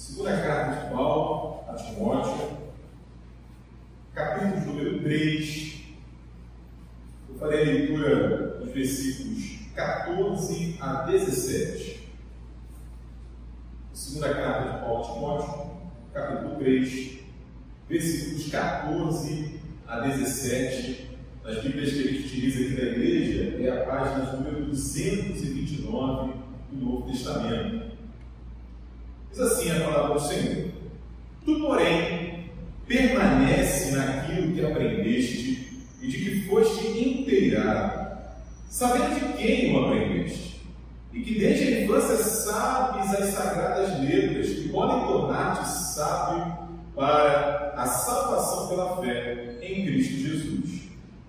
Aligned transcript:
Segunda 0.00 0.32
carta 0.40 0.80
de 0.80 0.94
Paulo 0.94 1.62
a 1.68 1.74
Timóteo, 1.74 2.56
capítulo 4.14 4.72
número 4.72 5.02
3. 5.02 5.82
Eu 7.28 7.34
farei 7.34 7.60
a 7.60 7.64
leitura 7.64 8.58
dos 8.60 8.72
versículos 8.72 9.58
14 9.74 10.78
a 10.80 11.02
17. 11.02 12.08
Segunda 13.92 14.34
carta 14.36 14.72
de 14.72 14.78
Paulo 14.78 15.04
a 15.04 15.12
Timóteo, 15.12 15.70
capítulo 16.14 16.54
3, 16.56 17.18
versículos 17.86 18.48
14 18.48 19.60
a 19.86 20.00
17. 20.00 21.10
Nas 21.44 21.62
Bíblias 21.62 21.92
que 21.92 21.98
a 21.98 22.10
gente 22.10 22.26
utiliza 22.26 22.60
aqui 22.60 22.72
na 22.72 22.90
igreja, 22.90 23.62
é 23.62 23.82
a 23.82 23.84
página 23.84 24.32
número 24.32 24.64
229 24.64 26.32
do 26.72 26.86
Novo 26.86 27.06
Testamento. 27.06 27.89
Diz 29.32 29.40
assim 29.40 29.70
a 29.70 29.80
palavra 29.80 30.14
do 30.14 30.20
Senhor: 30.20 30.68
Tu, 31.44 31.60
porém, 31.60 32.50
permanece 32.86 33.92
naquilo 33.92 34.52
que 34.52 34.66
aprendeste 34.66 35.84
e 36.02 36.08
de 36.08 36.18
que 36.18 36.48
foste 36.48 36.86
inteirado, 36.88 38.08
sabendo 38.68 39.14
de 39.14 39.32
quem 39.34 39.72
o 39.72 39.84
aprendeste, 39.84 40.60
e 41.12 41.20
que 41.20 41.38
desde 41.38 41.64
a 41.64 41.80
infância 41.82 42.16
sabes 42.16 43.14
as 43.14 43.26
sagradas 43.26 44.00
letras 44.00 44.48
que 44.48 44.68
podem 44.70 45.06
tornar-te 45.06 45.68
sábio 45.68 46.68
para 46.96 47.74
a 47.76 47.86
salvação 47.86 48.68
pela 48.68 48.96
fé 49.00 49.58
em 49.62 49.86
Cristo 49.86 50.14
Jesus. 50.14 50.80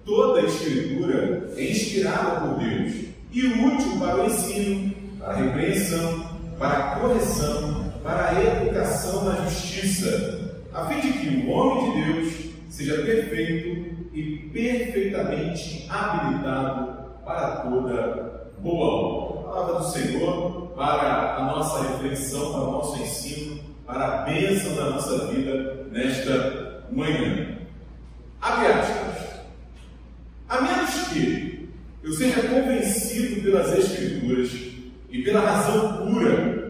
Toda 0.03 0.41
a 0.41 0.45
Escritura 0.45 1.51
é 1.55 1.71
inspirada 1.71 2.47
por 2.47 2.59
Deus 2.59 2.93
e 3.31 3.45
útil 3.45 3.99
para 3.99 4.23
o 4.23 4.25
ensino, 4.25 4.93
para 5.19 5.33
a 5.33 5.35
repreensão, 5.35 6.39
para 6.57 6.77
a 6.77 6.99
correção 6.99 7.80
para 8.03 8.29
a 8.29 8.43
educação 8.43 9.25
na 9.25 9.45
justiça, 9.45 10.51
a 10.73 10.85
fim 10.85 10.99
de 10.99 11.13
que 11.13 11.45
o 11.45 11.51
homem 11.51 11.91
de 11.91 12.13
Deus 12.13 12.33
seja 12.69 13.01
perfeito 13.03 14.09
e 14.13 14.49
perfeitamente 14.51 15.87
habilitado 15.89 17.11
para 17.23 17.57
toda 17.57 18.51
boa 18.59 18.85
obra. 18.85 19.41
Palavra 19.51 19.79
do 19.79 19.91
Senhor 19.91 20.67
para 20.75 21.35
a 21.35 21.45
nossa 21.45 21.81
reflexão, 21.83 22.53
para 22.53 22.61
o 22.61 22.71
nosso 22.71 23.01
ensino, 23.01 23.59
para 23.85 24.05
a 24.05 24.17
bênção 24.23 24.75
da 24.75 24.91
nossa 24.91 25.27
vida 25.27 25.85
nesta 25.91 26.85
manhã. 26.91 27.57
Abre. 28.41 28.67
A 30.49 30.61
menos 30.61 31.07
que 31.09 31.69
eu 32.03 32.11
seja 32.13 32.41
convencido 32.43 33.41
pelas 33.41 33.77
Escrituras 33.77 34.51
e 35.09 35.21
pela 35.21 35.41
razão 35.41 36.07
pura 36.07 36.60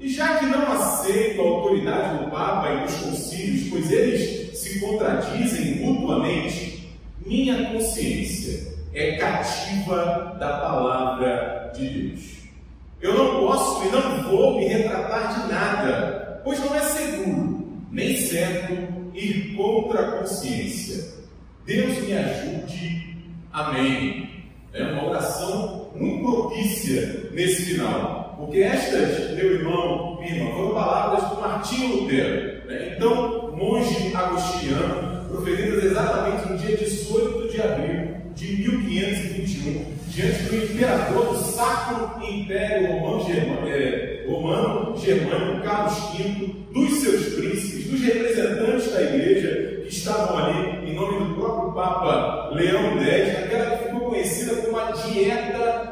e 0.00 0.08
já 0.08 0.38
que 0.38 0.46
não 0.46 0.72
aceito 0.72 1.42
a 1.42 1.44
autoridade 1.44 2.24
do 2.24 2.30
Papa 2.30 2.70
e 2.72 2.84
dos 2.84 2.94
concílios, 2.96 3.68
pois 3.68 3.92
eles 3.92 4.58
se 4.58 4.80
contradizem 4.80 5.76
mutuamente, 5.76 6.88
minha 7.24 7.70
consciência 7.70 8.74
é 8.94 9.16
cativa 9.18 10.36
da 10.40 10.58
palavra 10.58 11.70
de 11.74 11.86
Deus. 11.86 12.40
Eu 13.02 13.14
não 13.14 13.40
posso 13.40 13.86
e 13.86 13.90
não 13.90 14.22
vou 14.24 14.58
me 14.58 14.64
retratar 14.66 15.42
de 15.42 15.52
nada, 15.52 16.40
pois 16.44 16.58
não 16.60 16.74
é 16.74 16.80
seguro, 16.80 17.84
nem 17.90 18.16
certo 18.16 18.72
ir 19.14 19.54
contra 19.54 20.00
a 20.00 20.12
consciência. 20.18 21.14
Deus 21.66 21.98
me 21.98 22.16
ajude. 22.16 23.16
Amém. 23.52 24.30
É 24.72 24.82
uma 24.84 25.08
oração 25.08 25.90
muito 25.94 26.24
propícia 26.24 27.30
nesse 27.32 27.66
final. 27.66 28.19
Porque 28.40 28.62
estas, 28.62 29.36
meu 29.36 29.52
irmão, 29.52 30.18
minha 30.18 30.34
irmã, 30.34 30.50
foram 30.52 30.70
palavras 30.70 31.28
do 31.28 31.40
Martinho 31.42 32.02
Lutero. 32.02 32.66
Né? 32.66 32.94
Então, 32.96 33.52
monge 33.54 34.16
agostiniano, 34.16 35.28
proferidas 35.28 35.84
exatamente 35.84 36.48
no 36.48 36.56
dia 36.56 36.76
18 36.76 37.48
de 37.48 37.60
abril 37.60 38.10
de 38.34 38.56
1521, 38.56 39.84
diante 40.08 40.42
do 40.44 40.56
imperador 40.56 41.26
do 41.26 41.36
Sacro 41.36 42.26
Império 42.26 42.92
Romano, 42.92 43.26
Germânico, 43.26 43.68
é, 43.68 44.20
Germânico 44.96 45.62
Carlos 45.62 45.94
V, 46.16 46.54
dos 46.72 47.00
seus 47.00 47.34
príncipes, 47.34 47.90
dos 47.90 48.00
representantes 48.00 48.90
da 48.90 49.02
igreja 49.02 49.82
que 49.82 49.88
estavam 49.88 50.38
ali 50.38 50.90
em 50.90 50.94
nome 50.94 51.26
do 51.26 51.34
próprio 51.34 51.72
Papa 51.72 52.50
Leão 52.54 52.98
X, 53.02 53.40
naquela 53.40 53.76
que 53.76 53.84
ficou 53.84 54.08
conhecida 54.08 54.56
como 54.62 54.78
a 54.78 54.92
dieta 54.92 55.89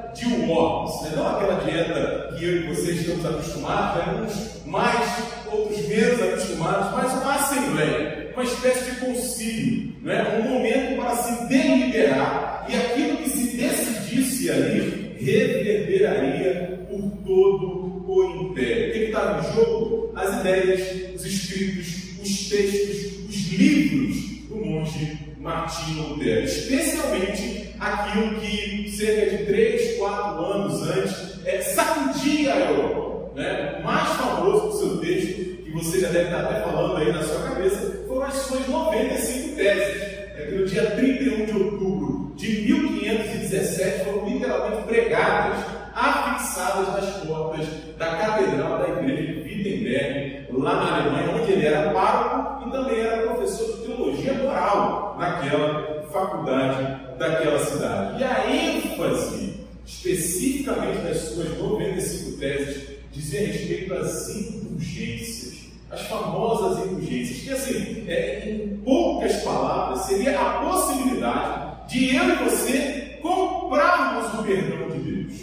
Worms, 0.49 1.03
né? 1.03 1.13
não 1.15 1.27
aquela 1.29 1.61
dieta 1.61 2.35
que 2.37 2.45
eu 2.45 2.57
e 2.57 2.67
vocês 2.69 3.01
estamos 3.01 3.27
acostumados, 3.27 4.07
né? 4.07 4.23
uns 4.23 4.67
mais, 4.67 5.23
outros 5.53 5.87
menos 5.89 6.23
acostumados, 6.23 6.93
mas 6.93 7.13
uma 7.23 7.35
assembleia, 7.35 8.33
uma 8.35 8.45
espécie 8.45 8.91
de 8.91 9.01
concílio, 9.01 9.95
né? 10.03 10.43
um 10.43 10.51
momento 10.51 11.01
para 11.01 11.17
se 11.17 11.49
deliberar 11.49 12.67
e 12.69 12.77
aquilo 12.77 13.17
que 13.19 13.31
se 13.31 13.57
decidisse 13.57 14.51
ali 14.51 15.17
reverberaria 15.21 16.87
por 16.89 17.11
todo 17.27 18.05
o 18.07 18.25
império. 18.43 18.89
O 18.89 18.93
que 18.93 18.99
estava 18.99 19.41
em 19.41 19.55
jogo? 19.55 20.13
As 20.17 20.41
ideias, 20.41 21.15
os 21.15 21.27
escritos, 21.27 22.21
os 22.23 22.49
textos, 22.49 23.29
os 23.29 23.53
livros 23.53 24.17
do 24.49 24.57
monge 24.57 25.19
Martinho 25.39 26.09
Lutero, 26.09 26.45
especialmente 26.45 27.68
aquilo 27.81 28.41
que 28.41 28.91
cerca 28.91 29.37
de 29.37 29.45
3, 29.45 29.99
4 29.99 30.45
anos 30.45 30.83
antes 30.83 31.29
é, 31.49 31.61
sacudia 31.63 32.53
a 32.53 32.71
Europa. 32.71 33.31
Né? 33.35 33.79
O 33.81 33.85
mais 33.85 34.09
famoso 34.17 34.67
do 34.67 34.73
seu 34.79 34.99
texto, 34.99 35.63
que 35.63 35.71
você 35.71 36.01
já 36.01 36.09
deve 36.09 36.25
estar 36.25 36.41
até 36.41 36.61
falando 36.61 36.97
aí 36.97 37.13
na 37.13 37.23
sua 37.23 37.43
cabeça, 37.49 38.05
foram 38.07 38.23
as 38.23 38.35
suas 38.35 38.69
95 38.69 39.57
teses. 39.57 40.19
É 40.37 40.47
que 40.49 40.55
no 40.55 40.67
dia 40.67 40.91
31 40.91 41.47
de 41.47 41.53
outubro 41.53 42.33
de 42.37 42.73
1517 42.73 44.05
foram 44.05 44.29
literalmente 44.29 44.83
pregadas, 44.85 45.65
afixadas 45.95 46.89
nas 46.89 47.25
portas 47.25 47.67
da 47.97 48.07
Catedral 48.17 48.79
da 48.79 48.89
Igreja 48.89 49.33
de 49.33 49.41
Wittenberg, 49.41 50.47
lá 50.53 50.75
na 50.75 50.97
Alemanha, 50.97 51.43
onde 51.43 51.53
ele 51.53 51.67
era 51.67 51.91
pároco 51.91 52.69
e 52.69 52.71
também 52.71 53.01
era 53.01 53.23
professor 53.23 53.77
de 53.77 53.87
teologia 53.87 54.35
moral 54.35 55.17
naquela 55.19 56.03
faculdade 56.13 57.08
daquela 57.19 57.65
cidade. 57.65 58.21
E 58.21 58.25
a 58.25 58.51
ênfase, 58.51 59.55
especificamente 59.85 61.03
das 61.03 61.19
suas 61.19 61.59
95 61.59 62.39
teses, 62.39 62.89
dizia 63.13 63.47
respeito 63.47 63.95
às 63.95 64.29
indulgências, 64.29 65.59
as 65.91 66.03
famosas 66.03 66.87
indulgências, 66.87 67.41
que 67.41 67.51
assim, 67.51 68.05
é, 68.07 68.49
em 68.49 68.77
poucas 68.79 69.37
palavras, 69.43 70.07
seria 70.07 70.39
a 70.39 70.61
possibilidade 70.61 71.89
de 71.89 72.17
eu 72.17 72.25
e 72.25 72.37
você 72.45 73.19
comprarmos 73.23 74.39
o 74.39 74.43
perdão 74.43 74.91
de 74.91 74.99
Deus, 74.99 75.41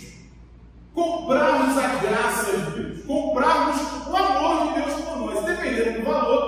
comprarmos 0.93 1.77
a 1.77 1.87
graça 1.95 2.57
de 2.57 2.71
Deus, 2.71 3.05
comprarmos 3.05 3.81
o 4.07 4.15
amor 4.15 4.67
de 4.67 4.81
Deus 4.81 5.01
por 5.01 5.17
nós, 5.17 5.45
dependendo 5.45 5.99
do 5.99 6.05
valor, 6.05 6.44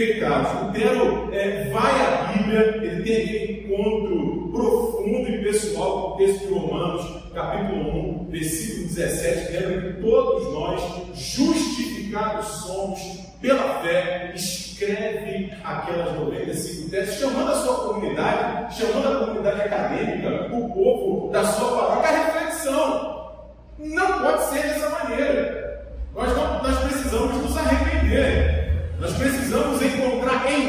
pecados. 0.00 0.62
Lutero 0.62 1.28
é, 1.32 1.68
vai 1.70 1.92
à 2.00 2.32
Bíblia, 2.32 2.80
ele 2.82 3.02
tem 3.02 3.22
aquele 3.22 3.74
encontro 3.74 4.50
profundo 4.52 5.28
e 5.28 5.44
pessoal 5.44 6.02
com 6.02 6.14
o 6.14 6.16
texto 6.16 6.46
de 6.46 6.54
Romanos, 6.54 7.22
capítulo 7.34 8.22
1, 8.22 8.28
versículo 8.30 8.88
17, 8.88 9.52
lembra 9.52 9.92
que 9.92 10.00
todos 10.00 10.52
nós, 10.54 10.82
justificados 11.14 12.46
somos 12.46 12.98
pela 13.42 13.80
fé, 13.80 14.32
escreve 14.34 15.52
aquelas 15.62 16.18
95 16.18 16.90
teses, 16.90 17.18
chamando 17.18 17.52
a 17.52 17.56
sua 17.56 17.74
comunidade, 17.88 18.76
chamando 18.76 19.08
a 19.08 19.26
comunidade 19.26 19.60
acadêmica, 19.60 20.54
o 20.54 20.68
povo 20.72 21.30
da 21.30 21.44
sua 21.44 21.76
paróquia 21.76 22.10
à 22.10 22.24
reflexão. 22.24 23.10
Não 23.78 24.20
pode 24.20 24.42
ser 24.44 24.62
dessa 24.62 24.90
maneira. 24.90 25.60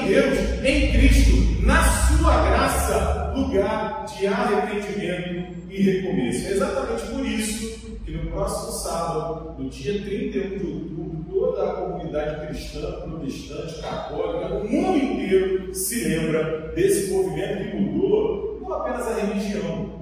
Deus, 0.06 0.64
em 0.64 0.92
Cristo, 0.92 1.66
na 1.66 1.84
Sua 1.84 2.46
graça, 2.46 3.34
lugar 3.36 4.06
de 4.06 4.28
arrependimento 4.28 5.54
e 5.70 5.82
recomeço. 5.82 6.48
É 6.48 6.52
exatamente 6.52 7.08
por 7.08 7.26
isso 7.26 7.98
que 8.04 8.12
no 8.12 8.32
próximo 8.32 8.72
sábado, 8.72 9.56
no 9.58 9.70
dia 9.70 10.02
31 10.02 10.58
de 10.58 10.66
outubro, 10.66 11.26
toda 11.30 11.70
a 11.70 11.74
comunidade 11.74 12.48
cristã, 12.48 12.92
protestante, 13.02 13.82
católica, 13.82 14.56
o 14.56 14.70
mundo 14.70 14.98
inteiro 14.98 15.74
se 15.74 16.04
lembra 16.08 16.72
desse 16.76 17.12
movimento 17.12 17.72
que 17.72 17.78
mudou 17.78 18.60
não 18.62 18.74
apenas 18.74 19.08
a 19.08 19.14
religião, 19.16 20.02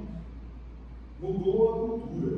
mudou 1.19 1.69
a 1.69 1.77
cultura, 1.77 2.37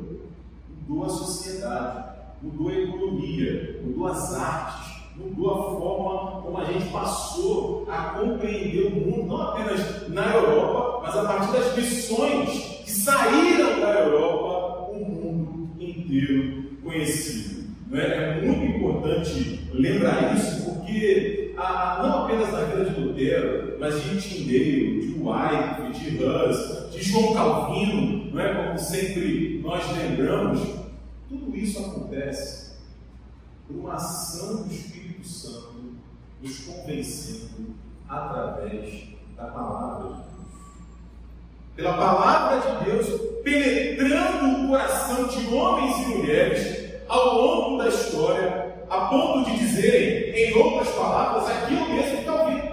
mudou 0.88 1.04
a 1.04 1.08
sociedade, 1.08 2.04
mudou 2.42 2.68
a 2.68 2.74
economia, 2.74 3.80
mudou 3.82 4.06
as 4.08 4.34
artes 4.34 4.91
mudou 5.16 5.50
a 5.50 5.78
forma 5.78 6.42
como 6.42 6.58
a 6.58 6.64
gente 6.64 6.90
passou 6.90 7.86
a 7.90 8.18
compreender 8.18 8.86
o 8.86 8.90
mundo, 8.90 9.26
não 9.26 9.42
apenas 9.42 10.08
na 10.08 10.34
Europa, 10.34 11.02
mas 11.02 11.16
a 11.16 11.24
partir 11.24 11.52
das 11.52 11.76
missões 11.76 12.50
que 12.84 12.90
saíram 12.90 13.80
da 13.80 14.00
Europa, 14.00 14.90
o 14.92 15.04
mundo 15.04 15.82
inteiro 15.82 16.64
conhecido. 16.82 17.62
É? 17.92 17.98
é 17.98 18.40
muito 18.40 18.76
importante 18.76 19.60
lembrar 19.72 20.34
isso, 20.34 20.64
porque 20.64 21.52
a, 21.58 22.00
não 22.02 22.24
apenas 22.24 22.50
na 22.50 22.64
vida 22.64 22.90
de 22.90 23.00
Lutero, 23.00 23.76
mas 23.78 24.02
de 24.02 24.16
Tyndale, 24.16 25.00
de 25.00 25.20
Wycliffe, 25.20 26.10
de 26.10 26.24
Hus, 26.24 26.90
de 26.90 27.02
João 27.02 27.34
Calvino, 27.34 28.30
não 28.32 28.40
é? 28.40 28.54
como 28.54 28.78
sempre 28.78 29.60
nós 29.62 29.84
lembramos, 29.96 30.60
tudo 31.28 31.54
isso 31.54 31.78
acontece 31.80 32.72
por 33.66 33.76
uma 33.76 33.94
ação 33.94 34.64
do 34.64 34.72
Espírito 34.72 35.01
Santo 35.24 35.94
nos 36.40 36.58
convencendo 36.58 37.74
através 38.08 39.08
da 39.36 39.44
palavra 39.46 40.08
de 40.08 40.14
Deus. 40.14 40.22
Pela 41.76 41.94
palavra 41.94 42.60
de 42.60 42.84
Deus 42.84 43.20
penetrando 43.42 44.64
o 44.64 44.68
coração 44.68 45.26
de 45.26 45.54
homens 45.54 45.98
e 45.98 46.06
mulheres 46.06 46.82
ao 47.08 47.34
longo 47.34 47.78
da 47.78 47.88
história, 47.88 48.84
a 48.88 49.06
ponto 49.06 49.50
de 49.50 49.58
dizerem, 49.58 50.34
em 50.34 50.54
outras 50.54 50.88
palavras, 50.90 51.48
aquilo 51.48 51.88
mesmo 51.88 52.22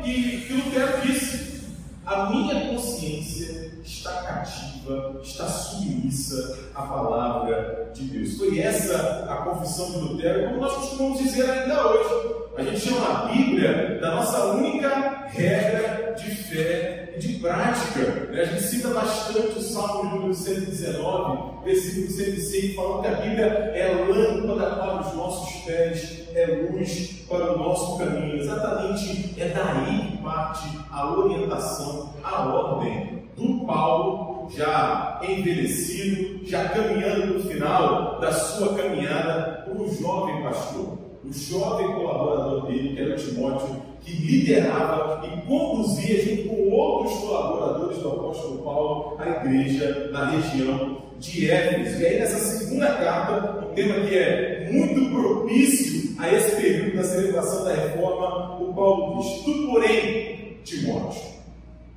que, 0.04 0.42
que 0.48 0.54
Lutero 0.54 1.02
disse: 1.02 1.68
a 2.06 2.30
minha 2.30 2.69
consciência 2.69 3.72
está 3.84 4.24
cativa, 4.24 5.19
está 5.24 5.48
submissa 5.48 6.57
à 6.75 6.81
palavra 6.84 7.92
de 7.94 8.04
Deus. 8.06 8.38
Foi 8.38 8.60
essa 8.60 9.25
a 9.30 9.36
confissão 9.38 9.92
de 9.92 9.98
Lutero, 10.00 10.50
como 10.50 10.62
nós 10.62 10.74
costumamos 10.75 11.19
dizer 11.19 11.50
ainda 11.50 11.88
hoje. 11.88 12.39
A 12.60 12.62
gente 12.62 12.90
chama 12.90 13.08
a 13.08 13.26
Bíblia 13.28 13.98
da 14.02 14.16
nossa 14.16 14.48
única 14.48 15.28
regra 15.30 16.14
de 16.18 16.30
fé 16.30 17.14
e 17.16 17.18
de 17.18 17.36
prática. 17.36 18.02
Né? 18.30 18.42
A 18.42 18.46
gente 18.48 18.64
cita 18.64 18.90
bastante 18.90 19.58
o 19.58 19.62
Salmo 19.62 20.16
número 20.16 20.34
119, 20.34 21.64
versículo 21.64 22.10
105, 22.10 22.76
falando 22.76 23.02
que 23.02 23.08
a 23.08 23.12
Bíblia 23.12 23.46
é 23.46 24.06
lâmpada 24.10 24.76
para 24.76 25.08
os 25.08 25.14
nossos 25.14 25.64
pés, 25.64 26.28
é 26.36 26.68
luz 26.70 27.24
para 27.30 27.54
o 27.54 27.58
nosso 27.58 27.98
caminho. 27.98 28.42
Exatamente 28.42 29.36
é 29.40 29.48
daí 29.48 30.12
que 30.12 30.18
parte 30.18 30.68
a 30.92 31.14
orientação, 31.14 32.14
a 32.22 32.44
ordem 32.44 33.24
do 33.38 33.66
Paulo, 33.66 34.50
já 34.54 35.22
envelhecido, 35.24 36.46
já 36.46 36.68
caminhando 36.68 37.36
no 37.36 37.40
final 37.40 38.20
da 38.20 38.34
sua 38.34 38.76
caminhada 38.76 39.64
como 39.66 39.90
jovem 39.96 40.44
pastor 40.44 41.09
o 41.24 41.33
jovem 41.33 41.88
colaborador 41.94 42.68
dele, 42.68 42.95
que 42.95 43.01
era 43.01 43.16
o 43.16 43.18
Timóteo, 43.18 43.81
que 44.01 44.13
liderava 44.13 45.27
e 45.27 45.42
conduzia, 45.48 46.24
junto 46.24 46.50
com 46.50 46.69
outros 46.69 47.18
colaboradores 47.19 47.98
do 47.98 48.10
apóstolo 48.10 48.63
Paulo, 48.63 49.18
a 49.19 49.30
igreja 49.30 50.10
na 50.12 50.30
região 50.31 51.01
de 51.19 51.51
Éfeso. 51.51 52.01
E 52.01 52.06
aí, 52.06 52.19
nessa 52.19 52.39
segunda 52.39 52.94
carta, 52.94 53.66
um 53.66 53.74
tema 53.74 54.06
que 54.06 54.18
é 54.18 54.69
muito 54.71 55.12
propício 55.12 56.16
a 56.18 56.33
esse 56.33 56.56
período 56.56 56.98
da 56.98 57.04
celebração 57.04 57.66
da 57.66 57.74
reforma, 57.74 58.62
o 58.62 58.74
Paulo 58.74 59.21
diz: 59.21 59.44
Tu, 59.44 59.68
porém, 59.68 60.57
Timóteo. 60.63 61.21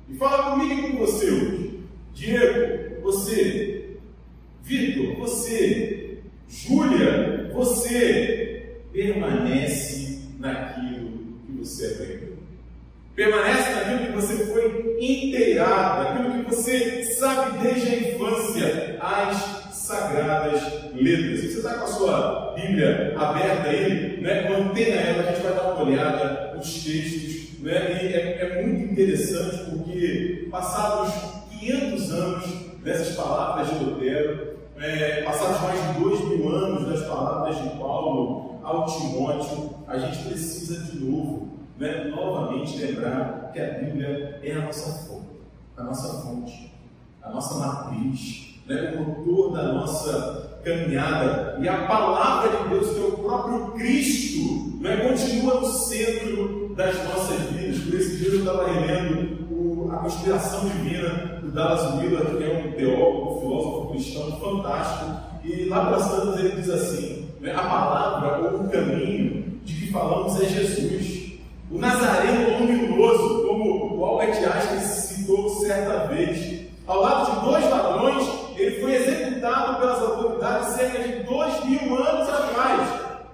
E 0.09 0.15
fala 0.15 0.51
comigo 0.51 0.73
e 0.73 0.91
com 0.91 0.97
você 0.97 1.25
hoje. 1.31 1.79
Diego, 2.13 3.01
você, 3.01 3.97
Vitor, 4.61 5.15
você, 5.17 6.19
Júlia, 6.47 7.49
você, 7.53 8.52
permanece 8.93 10.19
naquilo 10.39 11.09
que 11.45 11.51
você 11.59 11.87
aprendeu. 11.87 12.33
Permanece 13.15 13.71
naquilo 13.71 14.07
que 14.07 14.11
você 14.13 14.45
foi 14.45 14.97
inteirado, 14.99 16.03
naquilo 16.03 16.43
que 16.45 16.55
você 16.55 17.03
sabe 17.03 17.57
desde 17.59 17.89
a 17.89 17.99
infância, 17.99 18.97
as 19.01 19.63
sagradas 19.73 20.61
letras. 20.95 21.41
Se 21.41 21.51
você 21.51 21.57
está 21.57 21.73
com 21.73 21.83
a 21.83 21.87
sua 21.87 22.53
Bíblia 22.55 23.13
aberta 23.17 23.69
aí, 23.69 24.21
né, 24.21 24.49
mantenha 24.49 24.95
ela, 24.95 25.23
a 25.23 25.33
gente 25.33 25.43
vai 25.43 25.53
dar 25.53 25.73
uma 25.73 25.83
olhada 25.83 26.53
nos 26.55 26.83
textos. 26.83 27.59
Né, 27.59 28.03
e 28.03 28.13
é, 28.13 28.39
é 28.41 28.63
muito 28.63 28.91
interessante 28.91 29.69
porque, 29.69 30.47
passados 30.51 31.13
500 31.59 32.11
anos 32.11 32.45
dessas 32.83 33.15
palavras 33.15 33.69
de 33.69 33.83
Lutero, 33.83 34.53
é, 34.79 35.21
passados 35.21 35.61
mais 35.61 35.79
de 35.79 36.01
dois 36.01 36.19
mil 36.29 36.49
anos 36.49 36.89
das 36.89 37.07
palavras 37.07 37.55
de 37.55 37.69
Paulo, 37.77 38.42
ao 38.63 38.85
Timóteo, 38.85 39.75
a 39.87 39.97
gente 39.97 40.23
precisa 40.29 40.83
de 40.85 41.03
novo, 41.03 41.49
né, 41.77 42.05
novamente 42.05 42.77
lembrar 42.77 43.51
que 43.51 43.59
a 43.59 43.73
Bíblia 43.73 44.39
é 44.41 44.53
a 44.53 44.61
nossa 44.61 45.05
fonte, 45.05 45.41
a 45.77 45.83
nossa 45.83 46.21
fonte, 46.21 46.73
a 47.21 47.29
nossa 47.29 47.55
matriz, 47.55 48.55
né, 48.65 48.95
o 48.95 49.03
motor 49.03 49.53
da 49.53 49.73
nossa 49.73 50.59
caminhada. 50.63 51.57
E 51.61 51.67
a 51.67 51.85
palavra 51.85 52.57
de 52.57 52.69
Deus, 52.69 52.89
que 52.89 52.99
é 52.99 53.05
o 53.05 53.11
próprio 53.11 53.71
Cristo, 53.71 54.79
né, 54.79 54.97
continua 54.97 55.59
no 55.59 55.67
centro 55.67 56.73
das 56.75 56.95
nossas 57.03 57.41
vidas. 57.51 57.79
Por 57.83 57.93
esse 57.95 58.17
dia 58.17 58.29
eu 58.29 58.39
estava 58.39 58.67
relendo 58.67 59.47
o, 59.51 59.91
a 59.91 59.97
conspiração 59.97 60.61
divina 60.69 61.09
do 61.41 61.51
Dallas 61.51 61.99
Willard, 61.99 62.37
que 62.37 62.43
é 62.43 62.65
um 62.65 62.71
teólogo, 62.71 63.37
um 63.37 63.41
filósofo 63.41 63.91
cristão 63.91 64.39
fantástico. 64.39 65.11
E 65.43 65.65
lá 65.65 65.85
para 65.85 65.97
as 65.97 66.09
tantas 66.09 66.39
ele 66.39 66.55
diz 66.55 66.69
assim? 66.69 67.22
A 67.51 67.61
palavra 67.61 68.37
ou 68.39 68.61
o 68.61 68.69
caminho 68.69 69.59
de 69.65 69.73
que 69.73 69.91
falamos 69.91 70.39
é 70.41 70.45
Jesus. 70.45 71.33
O 71.69 71.77
Nazareno 71.77 72.57
luminoso, 72.59 73.45
como 73.45 73.97
o 73.97 74.05
Albert 74.05 74.37
Einstein 74.37 74.79
citou 74.79 75.49
certa 75.59 76.07
vez, 76.07 76.67
ao 76.87 77.01
lado 77.01 77.31
de 77.31 77.45
dois 77.45 77.69
ladrões, 77.69 78.27
ele 78.55 78.79
foi 78.79 78.95
executado 78.95 79.77
pelas 79.77 79.99
autoridades 79.99 80.75
cerca 80.75 81.03
de 81.03 81.23
dois 81.23 81.65
mil 81.65 81.95
anos 81.95 82.29
atrás. 82.29 82.89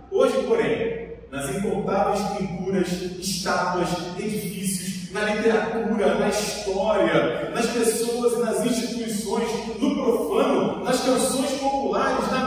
Hoje, 0.09 0.43
porém, 0.47 1.09
nas 1.31 1.55
incontáveis 1.55 2.19
pinturas, 2.35 2.91
estátuas, 3.19 3.89
edifícios, 4.17 5.11
na 5.11 5.21
literatura, 5.21 6.15
na 6.15 6.29
história, 6.29 7.51
nas 7.53 7.65
pessoas 7.67 8.33
e 8.33 8.39
nas 8.39 8.65
instituições, 8.65 9.49
no 9.79 9.95
profano, 9.95 10.83
nas 10.83 10.99
canções 11.01 11.51
populares, 11.59 12.31
na 12.31 12.38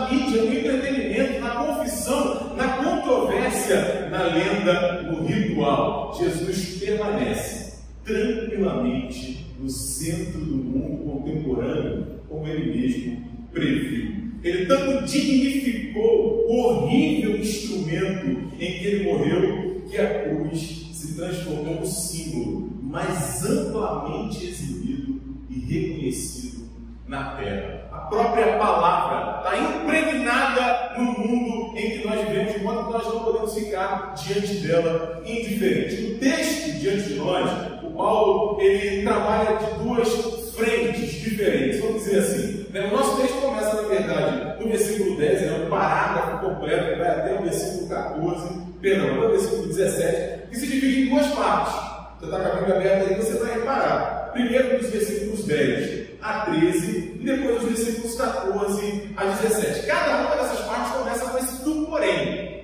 controvérsia, 3.73 4.09
na 4.11 4.25
lenda, 4.25 5.03
no 5.03 5.27
ritual. 5.27 6.15
Jesus 6.19 6.79
permanece 6.79 7.79
tranquilamente 8.05 9.47
no 9.59 9.69
centro 9.69 10.41
do 10.41 10.57
mundo 10.57 11.05
contemporâneo, 11.05 12.21
como 12.29 12.47
ele 12.47 12.81
mesmo 12.81 13.23
previu. 13.53 14.23
Ele 14.43 14.67
tanto 14.67 15.05
dignificou 15.05 16.47
o 16.49 16.57
horrível 16.57 17.39
instrumento 17.39 18.27
em 18.59 18.79
que 18.79 18.87
ele 18.87 19.05
morreu, 19.05 19.83
que 19.89 19.97
a 19.99 20.25
cruz 20.25 20.91
se 20.93 21.15
transformou 21.15 21.81
no 21.81 21.87
símbolo 21.87 22.73
mais 22.83 23.45
amplamente 23.45 24.45
exibido 24.47 25.21
e 25.49 25.61
reconhecido 25.61 26.69
na 27.07 27.37
terra. 27.37 27.89
A 27.93 27.99
própria 27.99 28.59
palavra 28.59 29.39
está 29.39 29.59
impregnada 29.59 30.99
no 30.99 31.05
mundo 31.05 31.62
em 31.87 31.99
que 31.99 32.07
nós 32.07 32.21
vivemos, 32.27 32.57
enquanto 32.57 32.91
nós 32.91 33.07
não 33.07 33.25
podemos 33.25 33.55
ficar 33.55 34.15
diante 34.15 34.55
dela 34.55 35.23
indiferente. 35.25 36.13
O 36.13 36.19
texto 36.19 36.73
diante 36.79 37.09
de 37.09 37.15
nós, 37.15 37.51
o 37.83 37.91
Paulo, 37.91 38.61
ele 38.61 39.03
trabalha 39.03 39.57
de 39.57 39.85
duas 39.85 40.09
frentes 40.55 41.13
diferentes, 41.13 41.81
vamos 41.81 42.05
dizer 42.05 42.19
assim. 42.21 42.67
Né? 42.71 42.87
O 42.87 42.97
nosso 42.97 43.21
texto 43.21 43.41
começa, 43.41 43.83
na 43.83 43.89
verdade, 43.89 44.63
no 44.63 44.69
versículo 44.69 45.17
10, 45.17 45.43
é 45.43 45.53
um 45.53 45.71
parágrafo 45.71 46.47
completo, 46.47 46.99
vai 46.99 47.09
até 47.09 47.39
o 47.39 47.43
versículo 47.43 47.89
14, 47.89 48.49
perdão, 48.81 49.17
até 49.17 49.27
o 49.27 49.31
versículo 49.31 49.67
17, 49.67 50.49
que 50.51 50.57
se 50.57 50.67
divide 50.67 51.03
em 51.03 51.11
duas 51.11 51.27
partes. 51.29 51.93
Você 52.19 52.27
está 52.27 52.39
com 52.39 52.47
a 52.47 52.61
Bíblia 52.61 52.77
aberta 52.77 53.11
aí, 53.11 53.17
você 53.17 53.35
vai 53.39 53.55
reparar. 53.55 54.31
Primeiro 54.33 54.79
dos 54.79 54.91
versículos 54.91 55.45
10 55.45 56.03
a 56.23 56.41
13, 56.47 57.19
e 57.21 57.25
depois 57.25 57.61
dos 57.61 57.69
versículos 57.69 58.15
14 58.15 59.15
a 59.17 59.25
17. 59.25 59.87
Cada 59.87 60.19
uma 60.19 60.37
dessas 60.37 60.61
partes 60.61 60.93
começa 60.93 61.32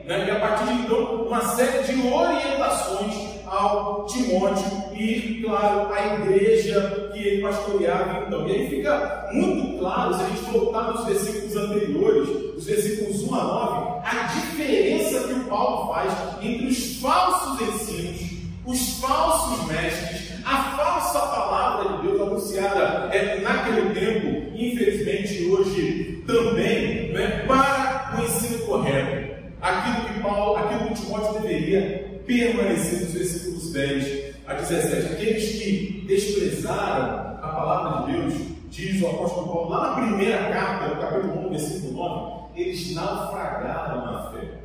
Né? 0.08 0.26
E 0.26 0.30
a 0.30 0.40
partir 0.40 0.64
de 0.64 0.72
então, 0.72 1.26
uma 1.26 1.40
série 1.54 1.84
de 1.84 2.08
orientações 2.08 3.14
ao 3.46 4.06
Timóteo 4.06 4.64
e, 4.94 5.42
claro, 5.44 5.92
à 5.92 6.14
igreja 6.14 7.10
que 7.12 7.18
ele 7.18 7.42
pastoreava 7.42 8.24
então. 8.26 8.48
E 8.48 8.52
aí 8.52 8.70
fica 8.70 9.28
muito 9.32 9.78
claro, 9.78 10.14
se 10.14 10.22
a 10.22 10.28
gente 10.28 10.50
voltar 10.50 10.92
nos 10.92 11.04
versículos 11.04 11.56
anteriores, 11.56 12.28
os 12.56 12.64
versículos 12.64 13.22
1 13.22 13.34
a 13.34 13.44
9, 13.44 14.00
a 14.02 14.26
diferença 14.32 15.28
que 15.28 15.34
o 15.34 15.44
Paulo 15.44 15.92
faz 15.92 16.12
entre 16.40 16.66
os 16.68 16.96
falsos 16.96 17.68
ensinos, 17.68 18.20
os 18.64 19.00
falsos 19.00 19.66
mestres, 19.66 20.32
a 20.42 20.56
falsa 20.74 21.18
palavra 21.18 21.98
de 21.98 22.06
Deus 22.06 22.20
anunciada 22.22 23.10
é, 23.12 23.40
naquele 23.40 23.90
tempo, 23.92 24.56
infelizmente 24.56 25.44
hoje 25.50 26.22
também, 26.26 27.12
né, 27.12 27.44
para 27.46 28.16
o 28.18 28.24
ensino 28.24 28.66
correto. 28.66 29.38
Aquilo 29.60 30.06
que 30.06 30.20
Paulo, 30.20 30.56
aquilo 30.56 30.88
que 30.88 31.02
Timóteo 31.02 31.40
deveria 31.40 32.20
permanecer 32.26 33.00
nos 33.00 33.12
versículos 33.12 33.72
10 33.72 34.34
a 34.46 34.54
17. 34.68 35.14
Aqueles 35.14 35.62
que 35.62 36.04
desprezaram 36.06 37.38
a 37.42 37.48
palavra 37.48 38.06
de 38.06 38.12
Deus 38.12 38.34
diz 38.70 39.02
o 39.02 39.06
apóstolo 39.06 39.46
Paulo, 39.46 39.70
lá 39.70 39.88
na 39.88 40.06
primeira 40.06 40.50
carta, 40.50 40.94
no 40.94 41.00
capítulo 41.00 41.46
1, 41.46 41.50
versículo 41.50 41.92
9, 41.92 42.60
eles 42.60 42.94
naufragaram 42.94 44.06
na 44.06 44.30
fé. 44.30 44.60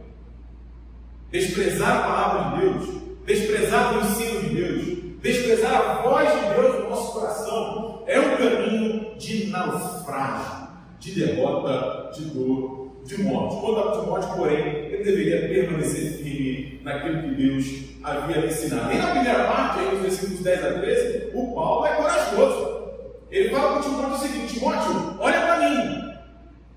Desprezaram 1.31 1.99
a 1.99 2.03
palavra 2.03 2.51
de 2.51 2.61
Deus, 2.61 3.01
desprezaram 3.25 3.97
o 3.97 4.01
ensino 4.01 4.41
de 4.41 4.49
Deus, 4.49 5.03
desprezar 5.21 5.73
a 5.73 6.01
voz 6.01 6.29
de 6.29 6.53
Deus 6.53 6.83
no 6.83 6.89
nosso 6.89 7.13
coração. 7.13 8.03
É 8.05 8.19
um 8.19 8.37
caminho 8.37 9.15
de 9.17 9.47
naufrágio, 9.47 10.67
de 10.99 11.11
derrota, 11.13 12.11
de 12.13 12.25
dor, 12.25 12.82
de 13.05 13.23
morte. 13.23 13.55
Quanto 13.61 13.79
a 13.79 13.91
Timóteo, 13.99 14.35
porém, 14.35 14.67
ele 14.85 15.03
deveria 15.03 15.47
permanecer 15.47 16.23
firme 16.23 16.79
naquilo 16.83 17.21
que 17.21 17.35
Deus 17.35 17.65
havia 18.03 18.45
ensinado. 18.45 18.91
E 18.91 18.97
na 18.97 19.07
primeira 19.07 19.43
parte, 19.45 19.79
aí, 19.79 19.91
nos 19.91 20.01
versículos 20.01 20.41
10 20.41 20.65
a 20.65 20.73
13, 20.79 21.31
o 21.33 21.53
Paulo 21.53 21.85
é 21.85 21.95
corajoso. 21.95 22.83
Ele 23.31 23.49
fala 23.49 23.71
para 23.71 23.79
o 23.79 23.83
Timóteo 23.83 24.13
o 24.13 24.17
seguinte: 24.17 24.53
Timóteo, 24.53 25.15
olha 25.19 25.41
para 25.41 25.69
mim. 25.69 26.03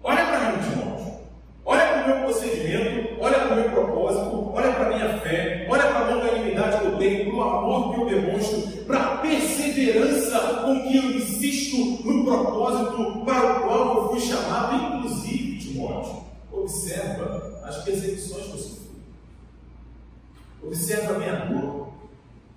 Olha 0.03 0.25
para 0.25 0.53
mim, 0.53 0.71
Timóteo. 0.71 1.17
Olha 1.65 1.85
para 1.85 2.05
o 2.05 2.07
meu 2.07 2.25
procedimento, 2.27 3.17
olha 3.21 3.39
para 3.41 3.53
o 3.53 3.57
meu 3.57 3.71
propósito, 3.71 4.53
olha 4.55 4.73
para 4.73 4.87
a 4.87 4.89
minha 4.89 5.19
fé, 5.19 5.67
olha 5.69 5.83
para 5.83 5.99
a 5.99 6.15
longanimidade 6.15 6.79
que 6.79 6.87
eu 6.87 6.97
tenho, 6.97 7.25
para 7.25 7.35
o 7.35 7.43
amor 7.43 7.95
que 7.95 8.01
eu 8.01 8.07
demonstro, 8.07 8.85
para 8.85 9.01
a 9.01 9.17
perseverança 9.19 10.39
com 10.65 10.81
que 10.83 10.97
eu 10.97 11.03
insisto 11.11 11.77
no 12.05 12.25
propósito 12.25 13.25
para 13.25 13.59
o 13.59 13.61
qual 13.63 13.97
eu 13.97 14.09
fui 14.11 14.21
chamado, 14.21 14.97
inclusive, 14.97 15.59
Timóteo. 15.59 16.25
Observa 16.97 17.61
as 17.65 17.85
perseguições 17.85 18.45
que 18.45 18.51
eu 18.53 18.59
sofri. 18.59 18.87
Observa 20.63 21.15
a 21.15 21.19
minha 21.19 21.35
dor. 21.47 21.89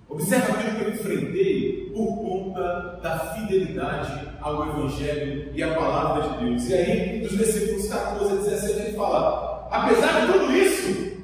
Observa 0.08 0.52
aquilo 0.54 0.76
que 0.76 0.84
eu 0.84 0.94
enfrentei 0.94 1.92
por 1.94 2.16
conta 2.16 2.98
da 3.02 3.18
fidelidade 3.34 4.28
ao 4.40 4.68
Evangelho 4.68 5.52
e 5.54 5.62
à 5.62 5.74
palavra 5.74 6.28
de 6.28 6.44
Deus. 6.44 6.68
E 6.68 6.74
aí, 6.74 7.20
dos 7.20 7.32
versículos 7.36 7.88
14 7.88 8.32
a 8.32 8.36
17, 8.36 8.80
ele 8.80 8.96
fala: 8.96 9.68
apesar 9.70 10.26
de 10.26 10.32
tudo 10.32 10.56
isso, 10.56 11.16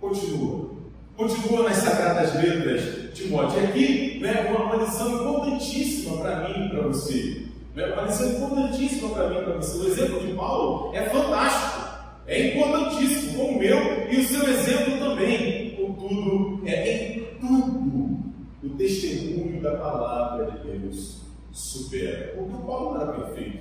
continua. 0.00 0.68
Continua 1.16 1.64
nas 1.64 1.78
sagradas 1.78 2.34
letras, 2.34 3.14
Timóteo. 3.14 3.60
E 3.60 3.64
aqui, 3.64 4.20
né, 4.20 4.54
uma 4.56 4.76
lição 4.76 5.10
importantíssima 5.14 6.18
para 6.18 6.48
mim 6.48 6.66
e 6.66 6.68
para 6.68 6.82
você. 6.82 7.42
Né, 7.74 7.86
uma 7.86 8.02
lição 8.02 8.30
importantíssima 8.30 9.08
para 9.10 9.28
mim 9.28 9.42
para 9.42 9.54
você. 9.54 9.78
O 9.78 9.88
exemplo 9.88 10.20
de 10.20 10.34
Paulo 10.34 10.94
é 10.94 11.08
fantástico. 11.08 11.97
É 12.28 12.48
importantíssimo, 12.48 13.38
como 13.38 13.56
o 13.56 13.58
meu 13.58 14.10
e 14.10 14.16
o 14.16 14.24
seu 14.24 14.46
exemplo 14.48 14.98
também. 14.98 15.70
Contudo, 15.76 16.60
é 16.66 17.16
em 17.16 17.24
tudo 17.40 18.18
o 18.62 18.68
testemunho 18.76 19.62
da 19.62 19.76
palavra 19.76 20.50
de 20.50 20.78
Deus 20.78 21.22
supera. 21.52 22.34
Porque 22.36 22.54
o 22.54 22.58
Paulo 22.58 22.94
não 22.94 23.00
era 23.02 23.12
perfeito. 23.12 23.58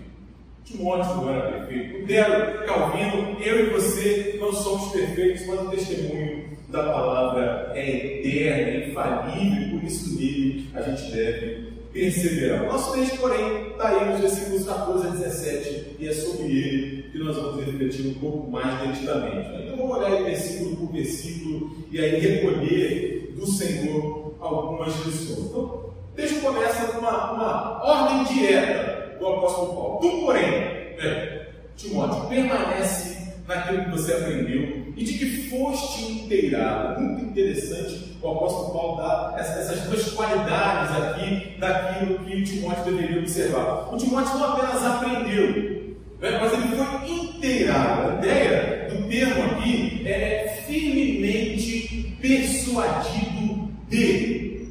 Timóteo 0.66 1.16
não 1.16 1.30
era 1.30 1.52
perfeito. 1.52 2.02
Lutero, 2.02 2.66
Calvino, 2.66 3.38
eu 3.40 3.68
e 3.68 3.70
você 3.70 4.38
não 4.38 4.52
somos 4.52 4.92
perfeitos, 4.92 5.48
mas 5.48 5.62
o 5.62 5.70
testemunho 5.70 6.58
da 6.68 6.84
palavra 6.84 7.72
é 7.74 8.20
eterno, 8.20 8.70
é 8.70 8.90
infalível, 8.90 9.80
por 9.80 9.88
isso 9.88 10.20
nele 10.20 10.70
a 10.74 10.82
gente 10.82 11.10
deve 11.12 11.67
perseverar. 11.94 12.64
O 12.64 12.68
nosso 12.68 12.94
texto, 12.94 13.18
porém, 13.20 13.72
está 13.72 13.90
aí 13.90 14.10
nos 14.10 14.22
versículos 14.22 14.66
14 14.66 15.08
a 15.08 15.10
17, 15.12 15.96
e 16.00 16.08
é 16.08 16.14
sobre 16.14 16.46
ele 16.46 17.04
que 17.12 17.18
nós 17.20 17.36
vamos 17.36 17.66
refletir 17.66 18.08
um 18.08 18.14
pouco 18.16 18.50
mais 18.50 18.80
detidamente. 18.82 19.64
Então 19.64 19.78
vamos 19.78 19.98
olhar 19.98 20.24
versículo 20.24 20.76
por 20.78 20.92
versículo 20.92 21.72
e 21.92 22.00
aí 22.00 22.20
recolher 22.20 23.34
do 23.36 23.48
Senhor 23.48 24.36
algumas 24.40 24.94
lições. 25.06 25.40
Então, 25.40 25.62
o 25.62 26.16
texto 26.16 26.42
começa 26.42 26.88
com 26.88 27.00
uma, 27.00 27.32
uma 27.32 27.84
ordem 27.84 28.24
direta 28.34 29.18
do 29.20 29.28
apóstolo 29.28 29.74
Paulo. 29.74 30.00
Tu, 30.02 30.26
porém, 30.26 30.52
né, 30.52 31.48
Timóteo, 31.76 32.28
permanece 32.28 33.34
naquilo 33.48 33.86
que 33.86 33.92
você 33.92 34.14
aprendeu 34.14 34.77
e 34.98 35.04
de 35.04 35.14
que 35.14 35.50
foste 35.50 36.12
inteirado. 36.12 37.00
Muito 37.00 37.26
interessante 37.26 38.08
o 38.22 38.32
apóstolo 38.32 38.74
Paulo 38.74 38.98
dá 38.98 39.36
essas 39.38 39.82
duas 39.82 40.12
qualidades 40.12 40.96
aqui 40.98 41.58
daquilo 41.60 42.20
que 42.20 42.44
Timóteo 42.44 42.86
deveria 42.86 43.20
observar. 43.20 43.94
O 43.94 43.98
Timóteo 43.98 44.40
não 44.40 44.54
apenas 44.54 44.84
aprendeu, 44.84 45.96
né, 46.20 46.40
mas 46.40 46.54
ele 46.54 46.76
foi 46.76 47.12
inteirado. 47.12 48.12
A 48.12 48.16
ideia 48.16 48.90
do 48.90 49.08
termo 49.08 49.44
aqui 49.46 50.02
é 50.06 50.64
firmemente 50.66 52.16
persuadido 52.20 53.70
de. 53.88 54.68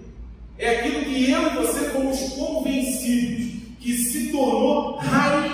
É 0.59 0.81
aquilo 0.81 1.05
que 1.05 1.31
eu 1.31 1.47
e 1.47 1.57
você 1.57 1.91
fomos 1.91 2.19
convencidos 2.31 3.63
que 3.79 3.93
se 3.93 4.33
tornou 4.33 4.97
raiz 4.97 5.46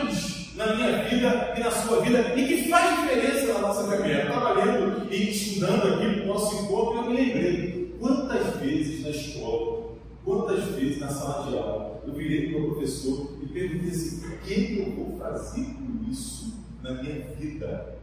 na 0.67 0.75
minha 0.75 1.03
vida 1.05 1.55
e 1.57 1.61
na 1.61 1.71
sua 1.71 2.01
vida 2.01 2.33
e 2.37 2.47
que 2.47 2.69
faz 2.69 3.01
diferença 3.01 3.53
na 3.55 3.59
nossa 3.61 3.89
caminhada. 3.89 4.29
Estava 4.29 4.65
lendo 4.65 5.13
e 5.13 5.31
estudando 5.31 5.95
aqui 5.95 6.15
para 6.15 6.25
o 6.25 6.27
nosso 6.27 6.65
encontro 6.65 6.95
e 6.95 6.99
eu 6.99 7.11
me 7.11 7.17
lembrei 7.17 7.97
quantas 7.99 8.57
vezes 8.57 9.03
na 9.03 9.11
escola, 9.11 9.93
quantas 10.25 10.65
vezes 10.75 11.01
na 11.01 11.09
sala 11.09 11.51
de 11.51 11.57
aula, 11.57 12.03
eu 12.07 12.15
virei 12.15 12.51
para 12.51 12.61
o 12.61 12.71
professor 12.73 13.37
e 13.43 13.47
perguntei 13.47 13.91
assim: 13.91 14.27
o 14.27 14.39
que 14.39 14.79
eu 14.79 14.93
vou 14.93 15.19
fazer 15.19 15.65
com 15.65 16.11
isso 16.11 16.55
na 16.83 16.93
minha 16.95 17.27
vida? 17.39 17.97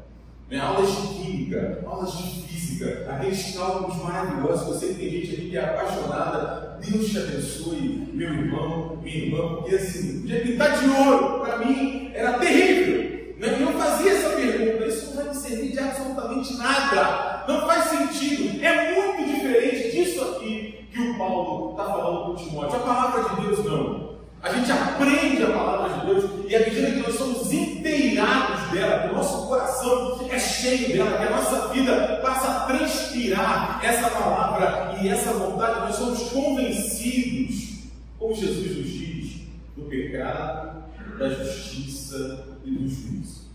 Né? 0.49 0.59
Aulas 0.59 0.89
de 0.89 1.07
química, 1.07 1.83
aulas 1.85 2.17
de 2.17 2.41
física, 2.41 3.05
aqueles 3.09 3.55
cálculos 3.55 4.01
maravilhosos. 4.03 4.67
Eu 4.67 4.73
sei 4.73 4.89
que 4.89 4.99
tem 4.99 5.09
gente 5.11 5.33
aqui 5.33 5.49
que 5.51 5.57
é 5.57 5.63
apaixonada. 5.63 6.79
Deus 6.79 7.09
te 7.09 7.17
abençoe, 7.17 8.09
meu 8.13 8.33
irmão, 8.33 8.97
minha 9.03 9.17
irmã, 9.17 9.55
porque 9.55 9.75
assim, 9.75 10.21
podia 10.21 10.41
pintar 10.41 10.79
de 10.79 10.89
ouro, 10.89 11.41
para 11.41 11.57
mim 11.57 11.98
era 12.19 12.33
terrível. 12.33 13.35
Né? 13.37 13.57
Eu 13.61 13.79
fazia 13.79 14.11
essa 14.11 14.29
pergunta, 14.29 14.85
isso 14.85 15.15
não 15.15 15.23
vai 15.23 15.33
servir 15.33 15.71
de 15.71 15.79
absolutamente 15.79 16.57
nada, 16.57 17.45
não 17.47 17.65
faz 17.65 17.85
sentido, 17.85 18.63
é 18.63 18.93
muito 18.93 19.33
diferente 19.33 19.91
disso 19.91 20.21
aqui 20.21 20.87
que 20.91 20.99
o 20.99 21.17
Paulo 21.17 21.71
está 21.71 21.85
falando 21.85 22.25
com 22.25 22.35
Timóteo. 22.35 22.75
A 22.75 22.79
palavra 22.79 23.35
de 23.35 23.41
Deus 23.41 23.65
não. 23.65 24.09
A 24.41 24.53
gente 24.53 24.71
aprende 24.71 25.43
a 25.43 25.47
palavra 25.47 25.99
de 25.99 26.05
Deus 26.05 26.25
e 26.47 26.55
à 26.55 26.59
medida 26.59 26.91
que 26.91 26.99
nós 26.99 27.15
somos 27.15 27.51
inteirados 27.51 28.71
dela, 28.71 28.99
que 28.99 29.13
o 29.13 29.17
nosso 29.17 29.47
coração 29.47 30.27
é 30.29 30.39
cheio 30.39 30.93
dela, 30.93 31.17
que 31.17 31.23
a 31.23 31.29
nossa 31.29 31.67
vida 31.69 32.19
passa 32.21 32.47
a 32.47 32.59
transpirar 32.61 33.79
essa 33.83 34.09
palavra 34.09 34.97
e 35.01 35.09
essa 35.09 35.33
vontade, 35.33 35.79
nós 35.81 35.95
somos 35.95 36.29
convencidos, 36.29 37.79
como 38.17 38.33
Jesus 38.33 38.77
nos 38.77 38.87
diz, 38.87 39.38
do 39.79 39.89
pecado, 39.89 40.83
da 41.17 41.29
justiça 41.29 42.59
e 42.63 42.71
do 42.71 42.87
juízo. 42.87 43.49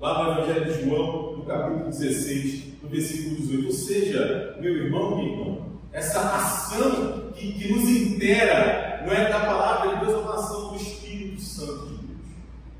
Lá 0.00 0.34
no 0.34 0.42
Evangelho 0.42 0.72
de 0.72 0.84
João, 0.84 1.36
no 1.36 1.44
capítulo 1.44 1.90
16, 1.90 2.82
no 2.82 2.88
versículo 2.88 3.36
18. 3.36 3.66
Ou 3.66 3.72
seja, 3.72 4.56
meu 4.60 4.72
irmão, 4.72 5.16
minha 5.16 5.32
irmã, 5.32 5.56
essa 5.92 6.20
ação 6.20 7.32
que, 7.34 7.52
que 7.52 7.72
nos 7.72 7.88
intera, 7.88 9.02
não 9.04 9.12
é 9.12 9.28
da 9.28 9.40
palavra 9.40 9.96
de 9.96 10.04
Deus, 10.04 10.14
é 10.14 10.18
uma 10.18 10.34
ação 10.34 10.68
do 10.68 10.76
Espírito 10.76 11.40
Santo 11.40 11.86
de 11.86 12.06
Deus. 12.06 12.18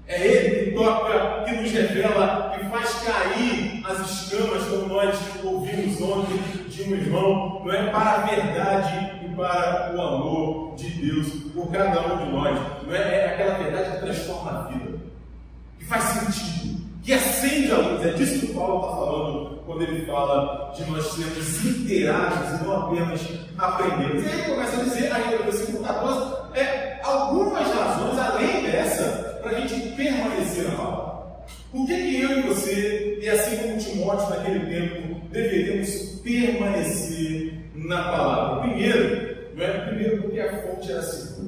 É 0.07 0.27
Ele 0.27 0.65
que 0.67 0.77
toca, 0.77 1.45
que 1.45 1.53
nos 1.57 1.71
revela, 1.71 2.57
que 2.57 2.65
faz 2.67 2.91
cair 3.03 3.83
as 3.85 4.11
escamas, 4.11 4.65
como 4.69 4.87
nós 4.87 5.19
ouvimos 5.43 6.01
ontem 6.01 6.39
de 6.69 6.83
um 6.85 6.93
irmão, 6.93 7.63
não 7.65 7.73
é 7.73 7.91
para 7.91 8.11
a 8.13 8.27
verdade 8.27 9.25
e 9.25 9.35
para 9.35 9.95
o 9.97 10.01
amor 10.01 10.75
de 10.77 10.89
Deus 10.91 11.48
por 11.59 11.73
cada 11.73 12.15
um 12.15 12.25
de 12.25 12.33
nós. 12.33 12.59
Não 12.87 12.95
é, 12.95 12.99
é 12.99 13.27
aquela 13.35 13.59
verdade 13.59 13.91
que 13.91 14.07
transforma 14.07 14.51
a 14.51 14.63
vida, 14.69 14.99
que 15.79 15.85
faz 15.85 16.05
sentido, 16.05 16.81
que 17.03 17.13
acende 17.13 17.73
a 17.73 17.77
luz. 17.79 18.07
É 18.07 18.13
disso 18.13 18.47
que 18.47 18.53
o 18.53 18.55
Paulo 18.55 18.81
está 18.81 18.97
falando 18.97 19.59
quando 19.67 19.83
ele 19.83 20.07
fala 20.07 20.73
de 20.75 20.91
nós 20.91 21.05
sermos 21.13 21.65
inteirados 21.65 22.61
e 22.61 22.65
não 22.65 22.87
apenas 22.87 23.21
aprendemos. 23.59 24.25
E 24.25 24.29
aí 24.29 24.41
ele 24.41 24.51
começa 24.51 24.81
a 24.81 24.85
dizer, 24.85 25.13
aí 25.13 25.37
no 25.37 25.45
versículo 25.45 25.85
14, 25.85 26.37
é, 26.55 27.01
algumas 27.03 27.67
razões 27.75 28.19
além 28.19 28.63
dessa 28.63 29.39
para 29.43 29.57
a 29.57 29.61
gente 29.61 29.95
permanecer 29.95 30.65
na 30.65 30.77
palavra. 30.77 31.09
Por 31.71 31.87
que, 31.87 31.95
que 31.95 32.23
eu 32.23 32.39
e 32.39 32.43
você, 32.43 33.19
e 33.21 33.29
assim 33.29 33.57
como 33.59 33.79
Timóteo 33.79 34.31
naquele 34.31 34.61
tempo, 34.61 35.21
deveríamos 35.31 35.91
permanecer 36.23 37.53
na 37.75 38.03
palavra? 38.05 38.63
Primeiro, 38.63 39.29
não 39.55 39.65
é? 39.65 39.71
Primeiro 39.87 40.23
porque 40.23 40.41
a 40.41 40.63
fonte 40.63 40.91
era 40.91 41.03
segura. 41.03 41.48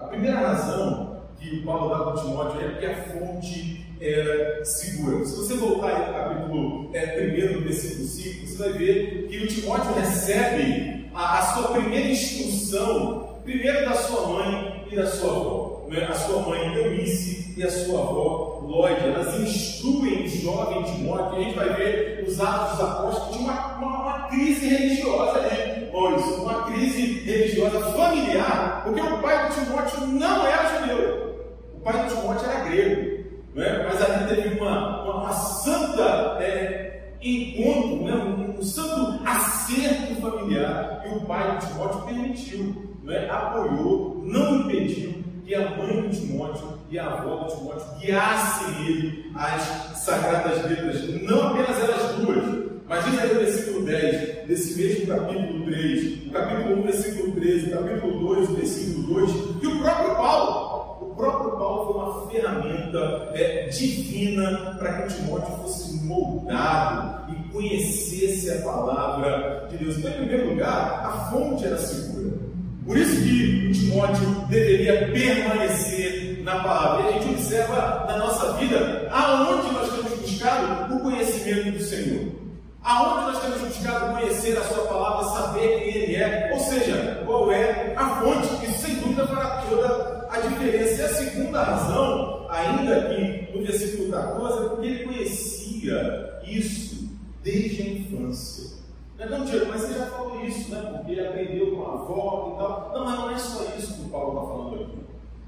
A 0.00 0.06
primeira 0.06 0.38
razão 0.38 1.20
que 1.38 1.56
o 1.56 1.62
Paulo 1.62 1.90
dá 1.90 2.04
para 2.04 2.22
Timóteo 2.22 2.60
é 2.60 2.68
porque 2.70 2.86
a 2.86 3.02
fonte 3.04 3.86
era 4.00 4.64
segura. 4.64 5.26
Se 5.26 5.36
você 5.36 5.54
voltar 5.54 5.88
aí 5.88 6.06
no 6.06 6.14
capítulo 6.14 6.90
é, 6.94 7.58
1, 7.58 7.60
versículo 7.60 8.08
5, 8.08 8.46
você 8.46 8.56
vai 8.56 8.72
ver 8.72 9.28
que 9.28 9.44
o 9.44 9.46
Timóteo 9.46 9.92
recebe 9.92 11.10
a, 11.14 11.38
a 11.38 11.42
sua 11.42 11.68
primeira 11.72 12.08
instrução, 12.08 13.40
primeiro 13.44 13.84
da 13.84 13.94
sua 13.94 14.26
mãe 14.26 14.86
e 14.90 14.96
da 14.96 15.06
sua 15.06 15.30
avó. 15.30 15.86
Né? 15.90 16.02
A 16.08 16.14
sua 16.14 16.42
mãe 16.42 16.74
Eunice 16.76 17.54
e 17.58 17.62
a 17.62 17.70
sua 17.70 18.00
avó 18.00 18.60
Lloyd, 18.62 19.00
elas 19.00 19.38
instruem 19.38 20.24
o 20.24 20.28
jovem 20.28 20.82
Timóteo, 20.84 21.38
e 21.38 21.42
a 21.42 21.44
gente 21.44 21.56
vai 21.56 21.74
ver 21.74 22.24
os 22.26 22.40
Atos 22.40 22.78
dos 22.78 22.88
Apóstolos 22.88 23.28
que 23.28 23.38
tinha 23.38 23.50
uma, 23.50 23.76
uma, 23.76 24.02
uma 24.02 24.28
crise 24.28 24.66
religiosa 24.68 25.40
ali, 25.40 25.79
Uma 26.00 26.64
crise 26.64 27.20
religiosa 27.24 27.78
familiar, 27.92 28.82
porque 28.84 29.00
o 29.02 29.18
pai 29.18 29.48
do 29.48 29.54
Timóteo 29.54 30.06
não 30.06 30.46
era 30.46 30.80
judeu. 30.80 31.50
O 31.74 31.80
pai 31.80 32.06
de 32.06 32.14
Timóteo 32.14 32.48
era 32.48 32.64
grego, 32.64 33.24
não 33.54 33.62
é? 33.62 33.86
mas 33.86 34.02
ali 34.02 34.34
teve 34.34 34.58
uma, 34.58 35.02
uma, 35.02 35.14
uma 35.24 35.32
santa 35.32 36.38
é, 36.40 37.12
encontro, 37.20 38.04
né? 38.06 38.14
um, 38.14 38.58
um, 38.58 38.62
santo 38.62 39.20
acerto 39.28 40.14
familiar, 40.22 41.04
e 41.04 41.16
o 41.16 41.20
pai 41.26 41.58
de 41.58 41.66
Timóteo 41.66 42.00
permitiu, 42.02 42.96
não 43.02 43.12
é? 43.12 43.28
apoiou, 43.28 44.22
não 44.24 44.60
impediu 44.60 45.22
que 45.44 45.54
a 45.54 45.70
mãe 45.70 46.08
de 46.08 46.18
Timóteo 46.18 46.78
e 46.90 46.98
a 46.98 47.08
avó 47.08 47.44
de 47.44 47.56
Timóteo 47.56 47.98
guiassem 47.98 48.86
ele 48.86 49.32
às 49.34 49.62
sagradas 49.98 50.64
letras, 50.64 51.22
não 51.22 51.48
apenas 51.48 51.78
elas 51.78 52.14
duas, 52.16 52.70
mas 52.88 53.04
aí 53.04 53.34
no 53.34 53.40
versículo 53.40 53.84
10, 53.84 54.29
desse 54.50 54.76
mesmo 54.76 55.06
capítulo 55.06 55.64
3, 55.64 56.26
o 56.26 56.30
capítulo 56.30 56.80
1, 56.80 56.82
versículo 56.82 57.32
13, 57.40 57.66
o 57.66 57.70
capítulo 57.70 58.34
2, 58.34 58.50
versículo 58.50 59.14
2, 59.20 59.32
que 59.60 59.66
o 59.68 59.78
próprio 59.78 60.16
Paulo, 60.16 60.98
o 61.02 61.14
próprio 61.14 61.50
Paulo 61.52 61.92
foi 61.92 62.02
uma 62.02 62.30
ferramenta 62.30 63.30
é, 63.34 63.68
divina 63.68 64.76
para 64.76 65.02
que 65.02 65.14
Timóteo 65.14 65.56
fosse 65.58 66.04
moldado 66.04 67.32
e 67.32 67.52
conhecesse 67.52 68.50
a 68.50 68.62
palavra 68.62 69.68
de 69.70 69.76
Deus. 69.76 69.98
Então, 69.98 70.10
em 70.10 70.16
primeiro 70.16 70.50
lugar, 70.50 71.00
a 71.04 71.30
fonte 71.30 71.64
era 71.64 71.78
segura. 71.78 72.36
Por 72.84 72.96
isso 72.98 73.22
que 73.22 73.70
Timóteo 73.72 74.46
deveria 74.48 75.12
permanecer 75.12 76.42
na 76.42 76.56
palavra. 76.56 77.04
E 77.04 77.08
a 77.08 77.12
gente 77.12 77.34
observa 77.34 78.04
na 78.08 78.18
nossa 78.18 78.54
vida 78.54 79.06
aonde 79.12 79.72
nós 79.72 79.92
temos 79.92 80.18
buscado 80.18 80.96
o 80.96 81.00
conhecimento 81.00 81.78
do 81.78 81.84
Senhor. 81.84 82.49
Aonde 82.82 83.32
nós 83.32 83.42
temos 83.42 83.60
buscado 83.60 84.14
conhecer 84.14 84.56
a 84.56 84.64
Sua 84.64 84.84
palavra, 84.84 85.28
saber 85.28 85.80
quem 85.80 85.94
Ele 85.94 86.16
é, 86.16 86.50
ou 86.52 86.60
seja, 86.60 87.22
qual 87.26 87.52
é 87.52 87.94
a 87.94 88.20
fonte, 88.20 88.64
isso 88.64 88.86
sem 88.86 88.94
dúvida 88.96 89.26
fará 89.26 89.62
toda 89.68 90.28
a 90.30 90.40
diferença. 90.40 91.02
E 91.02 91.04
a 91.04 91.08
segunda 91.08 91.62
razão, 91.62 92.46
ainda 92.48 92.96
aqui 92.96 93.48
no 93.54 93.62
versículo 93.64 94.10
14, 94.10 94.58
é 94.64 94.68
porque 94.68 94.86
ele 94.86 95.04
conhecia 95.04 96.40
isso 96.46 97.08
desde 97.42 97.82
a 97.82 97.86
infância. 97.86 98.80
Não, 99.18 99.38
não 99.38 99.44
Diego, 99.44 99.66
mas 99.68 99.82
você 99.82 99.98
já 99.98 100.06
falou 100.06 100.42
isso, 100.46 100.70
né? 100.70 100.80
Porque 100.96 101.12
ele 101.12 101.26
aprendeu 101.26 101.76
com 101.76 101.82
a 101.82 101.92
avó 101.92 102.54
e 102.54 102.58
tal. 102.58 102.92
Não, 102.94 103.04
mas 103.04 103.18
não 103.18 103.30
é 103.30 103.38
só 103.38 103.76
isso 103.76 103.94
que 103.94 104.00
o 104.06 104.08
Paulo 104.08 104.40
está 104.40 104.52
falando 104.52 104.74
aqui. 104.82 104.98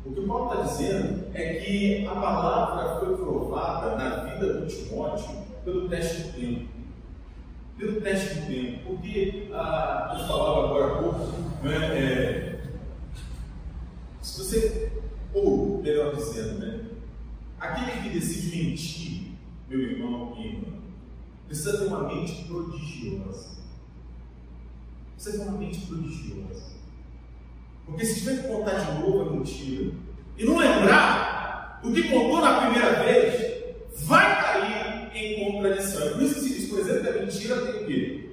O 0.05 0.13
que 0.13 0.21
o 0.21 0.27
Paulo 0.27 0.53
está 0.53 0.63
dizendo 0.65 1.25
é 1.33 1.55
que 1.55 2.07
a 2.07 2.15
palavra 2.15 3.01
foi 3.01 3.17
provada 3.17 3.97
na 3.97 4.17
vida 4.25 4.53
do 4.53 4.67
Timóteo 4.67 5.31
pelo 5.65 5.89
teste 5.89 6.23
do 6.23 6.33
tempo 6.33 6.72
pelo 7.79 8.01
teste 8.01 8.35
do 8.35 8.47
tempo. 8.47 8.79
Porque, 8.87 9.49
ah, 9.53 10.17
eu 10.19 10.27
falava 10.27 10.67
agora 10.67 10.87
há 10.87 11.03
pouco, 11.03 11.65
né, 11.65 11.77
é, 11.77 12.61
se 14.21 14.39
você, 14.39 14.93
ou 15.35 15.83
melhor 15.83 16.15
dizendo, 16.15 16.59
né, 16.59 16.81
aquele 17.59 18.03
que 18.03 18.19
decide 18.19 18.57
mentir, 18.57 19.23
meu 19.69 19.81
irmão 19.81 20.35
e 20.39 20.47
irmã, 20.47 20.79
precisa 21.47 21.79
ter 21.79 21.87
uma 21.87 22.09
mente 22.09 22.45
prodigiosa. 22.45 23.63
Precisa 25.15 25.39
ter 25.39 25.51
uma 25.51 25.59
mente 25.59 25.87
prodigiosa. 25.87 26.73
Porque 27.87 28.05
se 28.05 28.21
tiver 28.21 28.43
que 28.43 28.49
contar 28.49 28.75
de 28.75 29.01
novo 29.01 29.21
a 29.21 29.33
mentira 29.33 29.93
e 30.39 30.45
não 30.45 30.59
lembrar 30.59 31.81
o 31.83 31.93
que 31.93 32.05
contou 32.05 32.41
na 32.41 32.61
primeira 32.61 33.03
vez, 33.03 33.75
vai 34.05 34.41
cair 34.41 35.11
em 35.15 35.53
contradição. 35.53 36.13
Por 36.13 36.23
isso 36.23 36.35
que 36.37 36.52
por 36.73 36.81
exemplo, 36.81 37.03
que 37.03 37.09
a 37.09 37.23
mentira 37.23 37.57
tem 37.57 37.83
o 37.83 37.87
quê? 37.87 38.31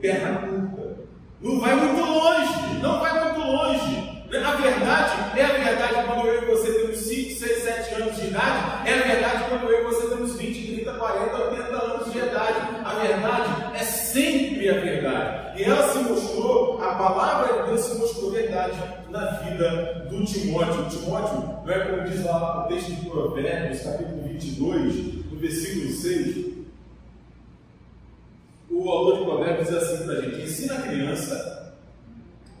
Perna 0.00 0.48
curta. 0.48 0.96
Não 1.42 1.60
vai 1.60 1.74
muito 1.76 2.00
longe, 2.00 2.52
não 2.82 3.00
vai 3.00 3.24
muito 3.24 3.40
longe. 3.40 4.10
A 4.32 4.54
verdade 4.54 5.38
é 5.38 5.44
a 5.44 5.48
verdade 5.48 6.06
quando 6.06 6.26
eu 6.26 6.42
e 6.42 6.46
você 6.46 6.72
temos 6.72 6.98
5, 6.98 7.38
6, 7.40 7.62
7 7.62 8.02
anos 8.02 8.16
de 8.16 8.26
idade, 8.28 8.88
é 8.88 8.94
a 8.94 9.02
verdade 9.02 9.44
quando 9.48 9.70
eu 9.70 9.80
e 9.80 9.84
você 9.84 10.08
temos 10.08 10.36
20, 10.36 10.76
30, 10.76 10.92
40, 10.92 11.36
80 11.36 11.84
anos 11.84 12.12
de 12.12 12.18
idade. 12.18 12.60
A 12.84 12.94
verdade 12.94 13.74
é 13.74 13.84
sempre 13.84 14.70
a 14.70 14.80
verdade. 14.80 15.60
E 15.60 15.64
ela 15.64 15.88
se 15.88 15.98
mostrou, 15.98 16.80
a 16.82 16.94
palavra 16.94 17.62
de 17.62 17.68
Deus 17.70 17.80
se 17.80 17.98
mostrou 17.98 18.30
verdade 18.30 18.78
na 19.10 19.26
vida 19.32 20.06
do 20.08 20.24
Timóteo. 20.24 20.88
Timóteo, 20.88 21.36
não 21.64 21.72
é 21.72 21.78
como 21.80 22.08
diz 22.08 22.24
lá 22.24 22.64
o 22.64 22.68
texto 22.68 22.92
de 22.92 23.10
Provérbios, 23.10 23.82
capítulo 23.82 24.22
22, 24.22 25.20
versículo 25.40 25.90
6, 25.90 26.50
o 28.70 28.88
autor 29.50 29.64
de 29.64 29.68
Provérbios 29.68 29.68
diz 29.68 29.76
assim 29.76 30.04
para 30.04 30.12
a 30.14 30.20
gente: 30.22 30.42
ensina 30.42 30.74
a 30.74 30.82
criança 30.82 31.74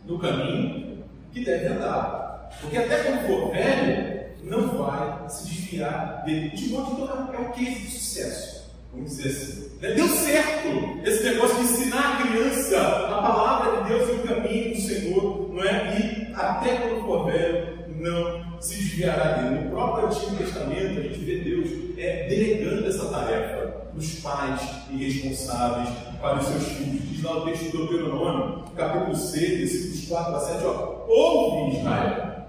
no 0.04 0.18
caminho 0.18 1.04
que 1.32 1.44
deve 1.44 1.66
andar, 1.66 2.50
porque 2.60 2.76
até 2.76 3.04
quando 3.04 3.26
for 3.26 3.50
velho, 3.52 4.20
não 4.44 4.78
vai 4.78 5.28
se 5.28 5.48
desviar 5.48 6.24
dele. 6.24 6.50
Timóteo 6.50 7.04
então, 7.04 7.34
é 7.34 7.38
um 7.38 7.52
case 7.52 7.80
de 7.80 7.90
sucesso, 7.90 8.70
vamos 8.92 9.10
dizer 9.10 9.28
assim. 9.28 9.70
Né? 9.80 9.92
Deu 9.92 10.08
certo 10.08 11.00
esse 11.04 11.24
negócio 11.24 11.56
de 11.56 11.62
ensinar 11.62 12.20
a 12.20 12.26
criança 12.26 12.78
a 12.80 13.22
palavra 13.22 13.82
de 13.82 13.88
Deus 13.88 14.08
e 14.08 14.12
o 14.12 14.22
caminho 14.22 14.74
do 14.74 14.80
Senhor, 14.80 15.50
não 15.52 15.62
é? 15.62 15.98
E 15.98 16.34
até 16.34 16.76
quando 16.76 17.04
for 17.04 17.26
velho, 17.26 17.79
não 18.00 18.60
se 18.60 18.76
desviará 18.76 19.32
dele. 19.34 19.64
No 19.64 19.70
próprio 19.70 20.06
Antigo 20.06 20.36
Testamento, 20.36 21.00
a 21.00 21.02
gente 21.02 21.18
vê 21.20 21.38
Deus 21.38 21.68
é, 21.98 22.28
delegando 22.28 22.86
essa 22.86 23.06
tarefa 23.06 23.90
nos 23.94 24.20
pais 24.20 24.60
irresponsáveis 24.90 25.88
para 26.20 26.38
os 26.38 26.46
seus 26.46 26.64
filhos. 26.68 27.08
Diz 27.08 27.22
lá 27.22 27.38
o 27.38 27.44
texto 27.44 27.70
do 27.70 27.86
Deuteronômio, 27.86 28.64
capítulo 28.76 29.14
6, 29.14 29.58
versículos 29.58 30.08
4 30.08 30.34
a 30.34 30.40
7, 30.40 30.64
ó, 30.64 31.04
ouve 31.08 31.78
Israel, 31.78 32.46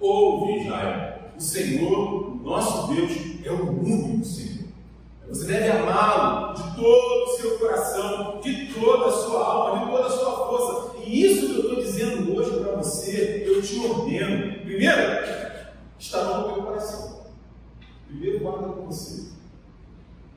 ouve 0.00 0.60
Israel, 0.60 1.18
o 1.36 1.40
Senhor, 1.40 2.32
o 2.32 2.40
nosso 2.44 2.92
Deus, 2.92 3.12
é 3.44 3.52
o 3.52 3.70
único 3.70 4.24
Senhor. 4.24 4.48
Você 5.28 5.44
deve 5.44 5.70
amá-lo 5.70 6.54
de 6.54 6.62
todo 6.74 7.24
o 7.24 7.36
seu 7.36 7.58
coração, 7.58 8.40
de 8.42 8.72
toda 8.72 9.08
a 9.08 9.12
sua 9.12 9.44
alma, 9.44 9.84
de 9.84 9.92
toda 9.92 10.06
a 10.06 10.10
sua 10.10 10.46
força. 10.48 10.96
E 11.04 11.26
isso 11.26 11.46
que 11.46 11.54
eu 11.54 11.62
estou 11.64 11.77
você, 12.88 13.44
eu 13.46 13.62
te 13.62 13.78
ordeno. 13.86 14.60
Primeiro, 14.62 15.02
está 15.98 16.38
no 16.38 16.54
teu 16.54 16.62
coração. 16.62 17.22
Primeiro, 18.06 18.40
guarda 18.40 18.68
com 18.68 18.86
você. 18.86 19.28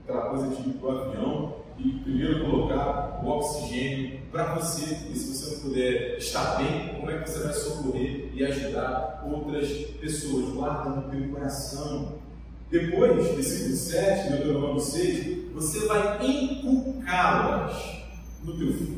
Aquela 0.04 0.30
coisa 0.30 0.48
de 0.48 0.70
ir 0.70 0.74
para 0.74 0.90
o 0.90 1.02
avião 1.02 1.56
e 1.78 1.90
primeiro 2.00 2.46
colocar 2.46 3.22
o 3.24 3.28
oxigênio 3.30 4.20
para 4.32 4.56
você. 4.56 5.10
E 5.12 5.16
se 5.16 5.34
você 5.34 5.56
não 5.56 5.62
puder 5.62 6.18
estar 6.18 6.58
bem, 6.58 6.96
como 6.96 7.10
é 7.10 7.20
que 7.20 7.30
você 7.30 7.40
vai 7.40 7.54
socorrer 7.54 8.30
e 8.34 8.44
ajudar 8.44 9.24
outras 9.26 9.70
pessoas? 10.00 10.54
Guarda 10.54 10.90
no 10.90 11.10
teu 11.10 11.30
coração 11.30 12.20
depois, 12.72 13.28
versículo 13.36 13.76
7, 13.76 14.30
Deuteronômio 14.30 14.80
6, 14.80 15.52
você 15.54 15.88
vai 15.88 16.26
inculcá-las 16.26 18.02
no 18.46 18.58
teu 18.58 18.74
filho. 18.74 18.98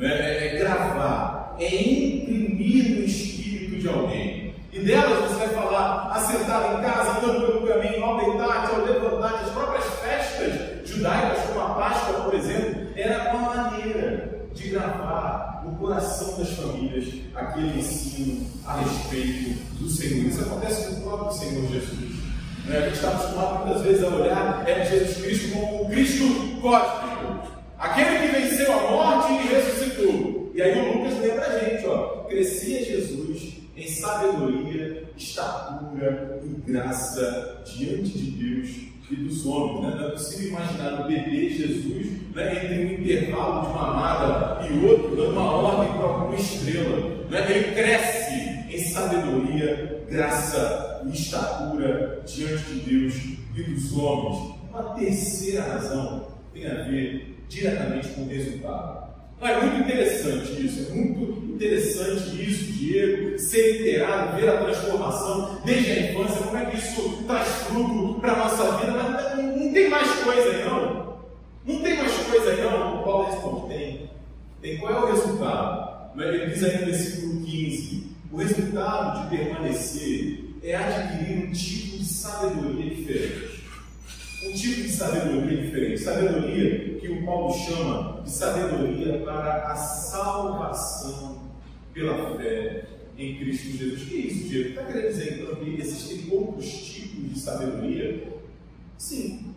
É, 0.00 0.06
é, 0.06 0.46
é 0.46 0.58
gravar, 0.58 1.39
é 1.60 1.82
imprimir 1.82 2.90
no 2.90 3.04
espírito 3.04 3.76
de 3.80 3.88
alguém. 3.88 4.54
E 4.72 4.80
delas 4.80 5.30
você 5.30 5.46
vai 5.46 5.48
falar, 5.48 6.12
assentado 6.12 6.78
em 6.78 6.82
casa, 6.82 7.18
andando 7.18 7.46
pelo 7.46 7.66
caminho, 7.66 8.04
ao 8.04 8.18
deitar-te, 8.18 8.74
ao 8.74 8.84
levantar-te, 8.84 9.44
as 9.44 9.50
próprias 9.50 9.84
festas 10.00 10.88
judaicas, 10.88 11.44
como 11.46 11.60
a 11.60 11.74
Páscoa, 11.74 12.20
por 12.20 12.34
exemplo, 12.34 12.88
era 12.96 13.34
uma 13.34 13.54
maneira 13.54 14.40
de 14.54 14.68
gravar 14.68 15.62
no 15.64 15.76
coração 15.76 16.38
das 16.38 16.50
famílias 16.50 17.06
aquele 17.34 17.78
ensino 17.78 18.46
a 18.64 18.78
respeito 18.78 19.58
do 19.78 19.88
Senhor. 19.88 20.26
Isso 20.26 20.42
acontece 20.42 20.94
com 20.94 21.00
o 21.00 21.02
próprio 21.02 21.38
Senhor 21.38 21.68
Jesus. 21.70 22.20
Né? 22.66 22.78
A 22.78 22.80
gente 22.82 22.94
está 22.94 23.08
acostumado 23.08 23.66
muitas 23.66 23.82
vezes 23.82 24.04
a 24.04 24.08
olhar 24.08 24.64
é 24.66 24.84
Jesus 24.84 25.24
Cristo 25.24 25.52
como 25.52 25.82
o 25.82 25.88
Cristo 25.88 26.24
cósmico, 26.60 27.50
aquele 27.78 28.18
que 28.18 28.40
venceu 28.40 28.72
a 28.72 28.90
morte 28.90 29.32
e 29.32 29.54
ressuscitou. 29.54 30.52
E 30.54 30.62
aí 30.62 30.78
o 30.78 30.98
Lucas 30.98 31.19
ó, 31.90 32.24
crescia 32.24 32.84
Jesus 32.84 33.54
em 33.76 33.88
sabedoria, 33.88 35.04
estatura 35.16 36.40
e 36.44 36.70
graça 36.70 37.62
diante 37.64 38.18
de 38.18 38.30
Deus 38.32 38.90
e 39.10 39.16
dos 39.16 39.46
homens. 39.46 39.82
Né? 39.82 40.00
Não 40.00 40.08
é 40.08 40.10
possível 40.10 40.48
imaginar 40.48 41.00
o 41.00 41.08
bebê 41.08 41.50
Jesus 41.50 42.06
né, 42.34 42.64
entre 42.64 42.84
um 42.84 43.00
intervalo 43.00 43.66
de 43.66 43.74
mamada 43.74 44.66
e 44.66 44.86
outro, 44.86 45.16
dando 45.16 45.32
uma 45.32 45.52
ordem 45.52 45.92
para 45.94 46.06
uma 46.06 46.34
estrela. 46.34 47.26
Né? 47.28 47.50
Ele 47.50 47.74
cresce 47.74 48.30
em 48.70 48.78
sabedoria, 48.78 50.04
graça 50.08 51.02
e 51.06 51.14
estatura 51.14 52.22
diante 52.26 52.64
de 52.64 52.80
Deus 52.80 53.14
e 53.56 53.62
dos 53.62 53.96
homens. 53.96 54.54
Uma 54.70 54.94
terceira 54.94 55.62
razão 55.62 56.28
tem 56.52 56.66
a 56.66 56.82
ver 56.84 57.36
diretamente 57.48 58.08
com 58.10 58.22
o 58.22 58.28
resultado. 58.28 58.99
É 59.42 59.60
muito 59.60 59.84
interessante 59.84 60.66
isso, 60.66 60.90
é 60.90 60.94
muito 60.94 61.54
interessante 61.54 62.42
isso, 62.42 62.72
Diego, 62.72 63.38
ser 63.38 63.80
inteirado, 63.80 64.36
ver 64.36 64.50
a 64.50 64.64
transformação 64.64 65.60
desde 65.64 65.90
a 65.92 66.10
infância, 66.10 66.42
como 66.42 66.56
é 66.58 66.66
que 66.66 66.76
isso 66.76 67.24
traz 67.26 67.48
fruto 67.64 68.20
para 68.20 68.32
a 68.32 68.36
nossa 68.36 68.78
vida, 68.78 68.92
mas 68.92 69.36
não, 69.36 69.72
tem 69.72 69.88
mais 69.88 70.10
coisa 70.22 70.50
aí 70.50 70.64
não. 70.64 71.20
Não 71.64 71.80
tem 71.80 71.96
mais 71.96 72.12
coisa 72.12 72.50
aí 72.50 72.62
não. 72.62 73.02
Paulo 73.02 73.30
responde, 73.30 73.74
tem. 73.74 74.10
Tem 74.60 74.76
qual 74.76 74.92
é 74.92 75.04
o 75.04 75.12
resultado? 75.14 76.20
Ele 76.20 76.46
diz 76.46 76.62
aí 76.62 76.78
no 76.78 76.86
versículo 76.86 77.44
15, 77.44 78.06
o 78.32 78.36
resultado 78.36 79.22
de 79.22 79.36
permanecer 79.36 80.44
é 80.62 80.76
adquirir 80.76 81.48
um 81.48 81.52
tipo 81.52 81.98
de 81.98 82.04
sabedoria 82.04 82.94
diferente. 82.94 83.49
Um 84.42 84.52
tipo 84.52 84.82
de 84.82 84.88
sabedoria 84.88 85.62
diferente. 85.62 86.00
Sabedoria 86.00 86.98
que 86.98 87.08
o 87.08 87.24
Paulo 87.24 87.52
chama 87.52 88.22
de 88.22 88.30
sabedoria 88.30 89.18
para 89.24 89.72
a 89.72 89.76
salvação 89.76 91.50
pela 91.92 92.36
fé 92.36 92.84
em 93.18 93.36
Cristo 93.36 93.76
Jesus. 93.76 94.08
Que 94.08 94.14
isso, 94.16 94.48
Diego? 94.48 94.70
Está 94.70 94.84
querendo 94.84 95.08
dizer 95.08 95.42
então 95.42 95.54
que 95.56 95.80
existem 95.80 96.26
outros 96.30 96.66
tipos 96.70 97.34
de 97.34 97.38
sabedoria? 97.38 98.28
Sim. 98.96 99.54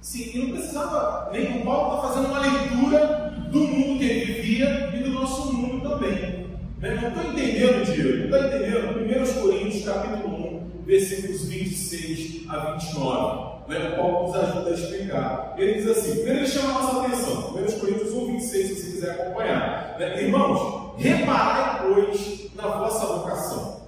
Sim, 0.00 0.30
e 0.34 0.38
não 0.38 0.56
precisava, 0.56 1.30
nem 1.30 1.60
o 1.60 1.64
Paulo 1.64 1.96
está 1.96 2.08
fazendo 2.08 2.30
uma 2.30 2.40
leitura 2.40 3.30
do 3.50 3.60
mundo 3.60 3.98
que 3.98 4.04
ele 4.04 4.32
vivia 4.32 4.90
e 4.96 5.02
do 5.02 5.10
nosso 5.10 5.52
mundo 5.52 5.86
também. 5.86 6.46
Né? 6.78 6.94
Não 6.94 7.08
estou 7.08 7.32
entendendo, 7.32 7.84
Diego, 7.84 8.28
não 8.28 8.38
entendendo? 8.38 9.36
1 9.36 9.42
Coríntios, 9.42 9.84
capítulo 9.84 10.49
1, 10.49 10.49
versículos 10.90 11.44
26 11.44 12.50
a 12.50 12.72
29. 12.72 13.50
Né? 13.68 13.90
Paulo 13.96 14.26
nos 14.26 14.36
ajuda 14.36 14.70
a 14.70 14.74
explicar. 14.74 15.54
Ele 15.56 15.74
diz 15.74 15.88
assim: 15.88 16.14
primeiro 16.16 16.40
ele 16.40 16.46
chama 16.48 16.70
a 16.70 16.82
nossa 16.82 17.00
atenção, 17.00 17.54
1 17.54 17.80
Coríntios 17.80 18.12
1, 18.12 18.26
26, 18.26 18.66
se 18.66 18.74
você 18.74 18.90
quiser 18.90 19.10
acompanhar. 19.12 19.96
Né? 19.98 20.22
Irmãos, 20.22 20.94
reparem, 20.98 21.94
pois, 21.94 22.50
na 22.56 22.66
vossa 22.66 23.06
vocação. 23.06 23.80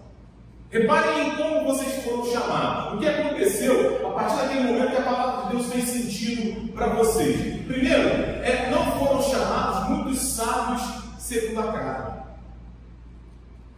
Reparem 0.70 1.28
em 1.28 1.36
como 1.36 1.64
vocês 1.64 2.02
foram 2.04 2.24
chamados. 2.24 2.94
O 2.94 2.98
que 2.98 3.08
aconteceu 3.08 4.06
a 4.06 4.10
partir 4.12 4.36
daquele 4.36 4.72
momento 4.72 4.90
que 4.90 4.96
a 4.96 5.02
palavra 5.02 5.42
de 5.46 5.56
Deus 5.56 5.72
fez 5.72 5.84
sentido 5.84 6.72
para 6.72 6.86
vocês. 6.94 7.66
Primeiro, 7.66 8.08
é, 8.08 8.70
não 8.70 8.98
foram 8.98 9.22
chamados 9.22 9.88
muitos 9.90 10.18
sábios 10.20 10.80
segundo 11.18 11.60
a 11.60 11.72
carne. 11.72 12.11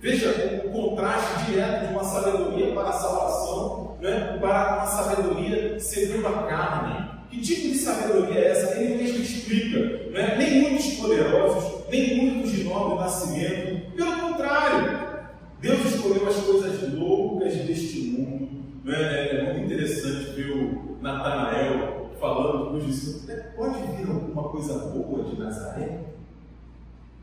Veja 0.04 0.62
o 0.66 0.68
contraste 0.68 1.46
direto 1.46 1.86
de 1.86 1.94
uma 1.94 2.04
sabedoria 2.04 2.74
para 2.74 2.90
a 2.90 2.92
salvação 2.92 3.96
né, 4.02 4.36
para 4.38 4.76
uma 4.76 4.86
sabedoria 4.86 5.80
segundo 5.80 6.26
a 6.26 6.42
carne. 6.42 7.08
Que 7.30 7.40
tipo 7.40 7.68
de 7.68 7.78
sabedoria 7.78 8.38
é 8.38 8.50
essa? 8.50 8.78
Ele 8.78 9.02
mesmo 9.02 9.22
explica. 9.22 9.78
Né? 10.10 10.36
Nem 10.36 10.60
muitos 10.60 10.88
poderosos, 10.96 11.88
nem 11.90 12.32
muitos 12.32 12.52
de 12.52 12.64
nobre 12.64 12.96
nascimento. 12.96 13.92
Pelo 13.96 14.20
contrário, 14.20 15.24
Deus 15.62 15.86
escolheu 15.86 16.28
as 16.28 16.36
coisas 16.36 16.92
loucas 16.92 17.54
deste 17.54 18.00
mundo. 18.00 18.62
Né? 18.84 18.94
É, 18.94 19.36
é 19.36 19.52
muito 19.54 19.72
interessante 19.72 20.32
ver 20.32 20.50
o 20.50 20.98
Natanael 21.00 22.10
falando 22.20 22.72
com 22.72 22.76
os 22.76 22.84
discípulos: 22.84 23.30
é, 23.30 23.36
pode 23.56 23.78
vir 23.96 24.06
alguma 24.06 24.50
coisa 24.50 24.74
boa 24.80 25.24
de 25.24 25.40
Nazaré? 25.40 26.00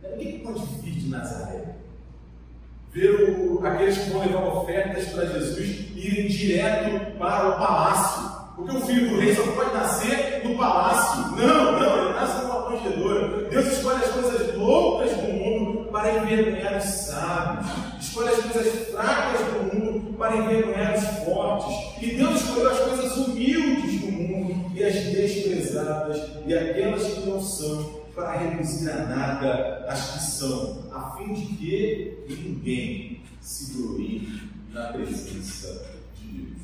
O 0.04 0.18
que 0.18 0.40
pode 0.40 0.66
vir 0.82 0.94
de 0.94 1.10
Nazaré? 1.10 1.76
Ver 2.94 3.38
o, 3.38 3.66
aqueles 3.66 3.98
que 3.98 4.10
vão 4.10 4.22
levar 4.22 4.44
ofertas 4.44 5.06
para 5.10 5.26
Jesus 5.26 5.92
irem 5.96 6.28
direto 6.28 7.18
para 7.18 7.50
o 7.50 7.52
palácio. 7.54 8.42
Porque 8.56 8.78
o 8.78 8.82
filho 8.82 9.10
do 9.10 9.20
rei 9.20 9.34
só 9.34 9.44
pode 9.54 9.74
nascer 9.74 10.42
no 10.44 10.58
palácio. 10.58 11.22
Não, 11.38 11.80
não, 11.80 12.06
ele 12.06 12.14
nasce 12.14 12.44
numa 12.44 12.70
manjedoura. 12.70 13.50
Deus 13.50 13.66
escolhe 13.66 14.04
as 14.04 14.12
coisas 14.12 14.56
loucas 14.56 15.12
do 15.18 15.34
mundo 15.34 15.90
para 15.92 16.14
envergonhar 16.18 16.78
os 16.78 16.84
sábios. 16.84 17.72
Escolhe 18.00 18.30
as 18.30 18.40
coisas 18.46 18.90
fracas 18.90 19.40
do 19.48 19.76
mundo 19.76 20.14
para 20.18 20.36
envergonhar 20.38 20.96
os 20.96 21.26
fortes. 21.26 21.76
E 22.02 22.16
Deus 22.16 22.42
escolheu 22.42 22.72
as 22.72 22.80
coisas 22.80 23.18
humildes 23.18 24.02
do 24.02 24.12
mundo 24.12 24.72
e 24.76 24.84
as 24.84 24.94
desprezadas 24.94 26.22
e 26.46 26.54
aquelas 26.54 27.04
que 27.04 27.30
não 27.30 27.42
são 27.42 28.01
para 28.22 28.38
reduzir 28.38 28.92
a 28.92 29.06
nada 29.06 29.86
as 29.90 30.12
que 30.12 30.20
são, 30.20 30.84
a 30.94 31.18
fim 31.18 31.34
de 31.34 31.46
que 31.56 32.26
ninguém 32.30 33.22
se 33.42 33.74
glorie 33.74 34.44
na 34.72 34.86
presença 34.94 35.88
de 36.16 36.28
Deus. 36.28 36.62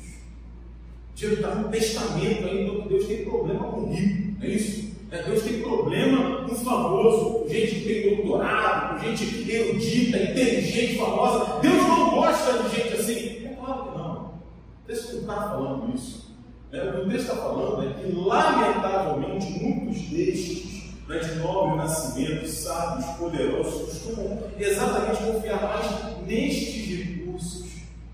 Diego 1.16 1.34
está 1.34 1.54
no 1.56 1.68
testamento 1.68 2.46
ainda 2.46 2.82
que 2.82 2.88
Deus 2.88 3.06
tem 3.06 3.24
problema 3.24 3.72
com 3.72 3.80
o 3.80 3.92
rico, 3.92 4.38
não 4.38 4.46
é 4.46 4.50
isso? 4.50 4.88
É, 5.10 5.22
Deus 5.22 5.42
tem 5.42 5.60
problema 5.60 6.46
com 6.46 6.54
famoso, 6.54 7.40
com 7.40 7.48
gente 7.48 7.74
que 7.74 7.84
tem 7.86 8.16
doutorado, 8.16 8.94
com 8.94 9.06
gente 9.06 9.50
erudita, 9.50 10.16
inteligente, 10.18 10.98
famosa. 10.98 11.60
Deus 11.60 11.76
não 11.76 12.10
gosta 12.10 12.62
de 12.62 12.76
gente 12.76 12.94
assim. 12.94 13.46
É 13.46 13.56
claro 13.58 13.84
que 13.84 13.98
não. 13.98 14.14
O 14.14 14.86
texto 14.86 15.12
não 15.14 15.20
está 15.22 15.34
falando 15.34 15.94
isso. 15.94 16.36
É, 16.70 16.88
o 16.88 16.92
que 16.92 17.00
o 17.00 17.08
texto 17.08 17.22
está 17.22 17.36
falando 17.36 17.88
é 17.88 17.94
que, 17.94 18.12
lamentavelmente, 18.12 19.50
muitos 19.60 20.02
destes 20.02 20.77
né, 21.08 21.18
de 21.18 21.34
nobre 21.36 21.78
nascimento, 21.78 22.46
sábios, 22.46 23.06
poderosos, 23.16 24.02
costumam 24.02 24.42
exatamente 24.58 25.22
confiar 25.22 25.62
mais 25.62 26.26
nestes 26.26 26.98
recursos 26.98 27.66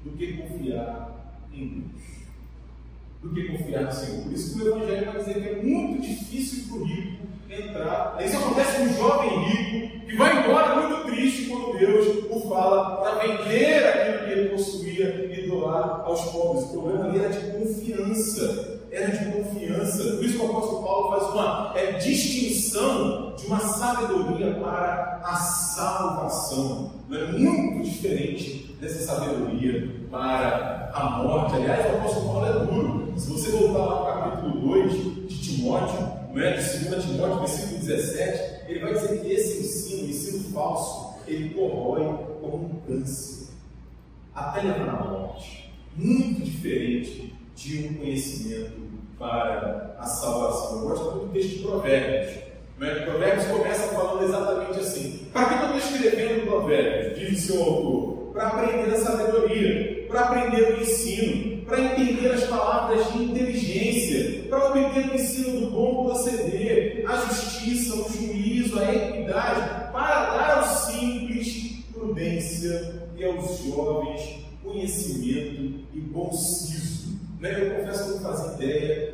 do 0.04 0.16
que 0.16 0.34
confiar 0.34 1.34
em 1.52 1.68
Deus. 1.68 2.04
Do 3.20 3.34
que 3.34 3.48
confiar 3.48 3.84
no 3.84 3.92
Senhor. 3.92 4.22
Por 4.22 4.32
isso 4.32 4.54
que 4.56 4.62
o 4.62 4.76
Evangelho 4.76 5.06
vai 5.06 5.18
dizer 5.18 5.34
que 5.34 5.48
é 5.48 5.62
muito 5.62 6.02
difícil 6.02 6.64
para 6.68 6.76
o 6.76 6.84
rico 6.84 7.26
entrar. 7.50 8.16
Isso 8.24 8.36
acontece 8.36 8.76
com 8.76 8.84
um 8.84 8.96
jovem 8.96 9.44
rico 9.44 10.06
que 10.06 10.16
vai 10.16 10.44
embora 10.44 10.76
muito 10.76 11.06
triste 11.06 11.46
quando 11.46 11.78
Deus 11.78 12.24
o 12.30 12.48
fala 12.48 12.96
para 12.98 13.26
vender 13.26 13.86
aquilo 13.86 14.18
que 14.24 14.30
ele 14.30 14.48
possuía 14.50 15.30
e 15.32 15.48
doar 15.48 16.02
aos 16.04 16.20
pobres. 16.30 16.64
O 16.64 16.68
problema 16.68 17.06
ali 17.06 17.18
era 17.18 17.28
de 17.30 17.58
confiança 17.58 18.73
confiança. 19.84 20.16
Por 20.16 20.24
isso 20.24 20.38
que 20.38 20.44
o 20.44 20.50
apóstolo 20.50 20.82
Paulo 20.82 21.10
faz 21.10 21.34
uma 21.34 21.72
é, 21.76 21.92
distinção 21.92 23.34
de 23.36 23.46
uma 23.46 23.60
sabedoria 23.60 24.54
para 24.54 25.20
a 25.24 25.36
salvação. 25.36 26.92
Não 27.08 27.18
é 27.18 27.26
muito 27.32 27.84
diferente 27.88 28.74
dessa 28.80 29.04
sabedoria 29.04 30.06
para 30.10 30.90
a 30.94 31.10
morte. 31.22 31.56
Aliás, 31.56 31.92
o 31.92 31.98
apóstolo 31.98 32.26
Paulo 32.26 32.46
é 32.46 32.66
duro. 32.66 33.14
Se 33.16 33.30
você 33.30 33.50
voltar 33.52 33.78
lá 33.78 34.02
para 34.02 34.12
o 34.12 34.30
capítulo 34.30 34.74
2 34.74 35.28
de 35.28 35.38
Timóteo, 35.38 36.08
não 36.32 36.42
é? 36.42 36.56
de 36.56 36.88
2 36.88 37.04
Timóteo, 37.04 37.38
versículo 37.38 37.80
17, 37.80 38.64
ele 38.68 38.80
vai 38.80 38.94
dizer 38.94 39.20
que 39.20 39.32
esse 39.32 39.60
ensino, 39.60 40.08
ensino 40.08 40.52
falso, 40.52 41.14
ele 41.28 41.50
corrói 41.50 42.02
como 42.40 42.64
um 42.64 42.80
câncer, 42.86 43.48
até 44.34 44.62
levar 44.62 44.88
à 44.88 45.04
morte. 45.04 45.72
Muito 45.96 46.42
diferente 46.42 47.32
de 47.54 47.86
um 47.86 47.94
conhecimento 47.94 48.83
para 49.24 49.96
a 49.98 50.04
salvação. 50.04 50.82
Eu 50.82 50.88
gosto 50.88 51.04
muito 51.12 51.26
do 51.26 51.32
texto 51.32 51.56
de 51.56 51.58
Provérbios. 51.60 52.42
Né? 52.78 52.94
Provérbios 53.06 53.46
começa 53.46 53.94
falando 53.94 54.24
exatamente 54.24 54.80
assim: 54.80 55.28
para 55.32 55.46
que 55.46 55.54
estou 55.54 55.78
escrevendo 55.78 56.46
Provérbios? 56.46 57.18
Diz 57.18 57.38
o 57.38 57.46
seu 57.46 57.62
autor. 57.62 58.14
Para 58.34 58.48
aprender 58.48 58.90
a 58.92 58.98
sabedoria, 58.98 60.06
para 60.08 60.20
aprender 60.20 60.74
o 60.74 60.82
ensino, 60.82 61.62
para 61.64 61.80
entender 61.80 62.32
as 62.32 62.44
palavras 62.44 63.12
de 63.12 63.22
inteligência, 63.22 64.48
para 64.48 64.66
obter 64.70 65.10
o 65.10 65.14
ensino 65.14 65.60
do 65.60 65.70
bom 65.70 66.04
proceder, 66.04 67.04
a 67.08 67.16
justiça, 67.16 67.94
o 67.94 68.12
juízo, 68.12 68.78
a 68.78 68.92
equidade, 68.92 69.92
para 69.92 70.36
dar 70.36 70.58
aos 70.58 70.86
simples 70.86 71.84
prudência 71.92 73.04
e 73.16 73.24
aos 73.24 73.58
jovens 73.64 74.44
conhecimento 74.64 75.84
e 75.94 76.00
bom 76.00 76.32
siso 76.32 76.84
né? 77.44 77.60
Eu 77.60 77.74
confesso 77.76 78.04
que 78.04 78.10
não 78.10 78.20
fazia 78.20 78.54
ideia 78.54 79.13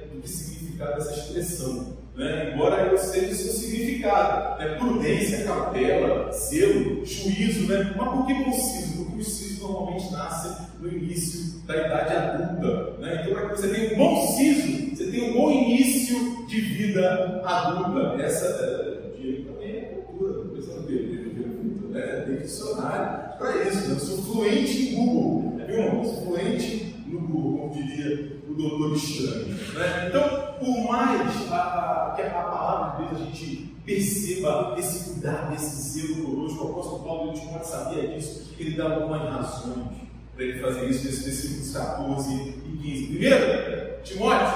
do 0.81 0.95
que 0.95 0.95
significava 0.95 0.97
essa 0.97 1.12
expressão. 1.12 2.01
Né? 2.16 2.53
Embora 2.53 2.87
eu 2.87 2.99
seja 2.99 3.33
o 3.33 3.35
seu 3.35 3.53
significado, 3.53 4.59
né? 4.59 4.75
prudência, 4.77 5.45
cautela, 5.45 6.33
zelo, 6.33 7.05
juízo, 7.05 7.69
né? 7.69 7.95
mas 7.97 8.09
por 8.09 8.27
que 8.27 8.45
conciso? 8.45 9.05
Porque 9.05 9.21
os 9.21 9.29
sisos 9.29 9.61
normalmente 9.61 10.12
nascem 10.12 10.66
no 10.81 10.88
início 10.88 11.61
da 11.66 11.77
idade 11.77 12.14
adulta. 12.14 12.99
Né? 12.99 13.23
Então, 13.23 13.35
para 13.35 13.49
que 13.49 13.61
você 13.61 13.69
tenha 13.69 13.95
um 13.95 13.99
bom 13.99 14.27
siso, 14.37 14.97
você 14.97 15.11
tenha 15.11 15.31
um 15.31 15.35
bom 15.35 15.51
início 15.51 16.47
de 16.47 16.61
vida 16.61 17.43
adulta. 17.45 18.23
Essa 18.23 18.47
uh, 18.47 19.45
também 19.45 19.71
é 19.71 19.81
cultura, 20.07 20.40
o 20.40 20.49
pessoal 20.49 20.81
dele, 20.81 21.88
né? 21.90 22.25
tem 22.27 22.37
dicionário 22.37 23.38
para 23.38 23.69
isso. 23.69 23.88
Né? 23.88 23.95
Eu 23.95 24.01
sou 24.01 24.19
fluente 24.25 24.88
em 24.88 24.95
Google, 24.95 25.61
viu? 25.66 25.77
Eu 25.77 26.05
sou 26.05 26.27
fluente 26.27 26.95
no 27.07 27.21
Google, 27.21 27.59
como 27.69 27.75
diria 27.75 28.40
o 28.49 28.55
doutor 28.55 28.97
Estranho. 28.97 29.47
Né? 29.49 30.09
Então, 30.09 30.49
por 30.61 30.92
mais 30.92 31.51
a, 31.51 31.57
a, 31.57 32.12
que 32.14 32.23
a 32.23 32.31
palavra 32.31 33.05
de 33.05 33.09
Deus 33.09 33.23
a 33.23 33.25
gente 33.25 33.75
perceba 33.85 34.75
esse 34.79 35.11
cuidado, 35.11 35.55
esse 35.55 35.99
zelo 35.99 36.25
conosco, 36.25 36.64
o 36.64 36.70
apóstolo 36.70 37.03
Paulo 37.03 37.33
de 37.33 37.40
pode 37.40 37.66
sabia 37.66 38.09
disso, 38.09 38.55
ele 38.59 38.77
dá 38.77 38.85
algumas 38.85 39.23
razões 39.23 39.88
para 40.37 40.44
ele 40.44 40.61
fazer 40.61 40.88
isso 40.88 41.07
nesses 41.07 41.25
versículos 41.25 41.73
14 41.73 42.33
e 42.35 42.79
15. 42.83 43.07
Primeiro, 43.07 44.03
Timóteo, 44.05 44.46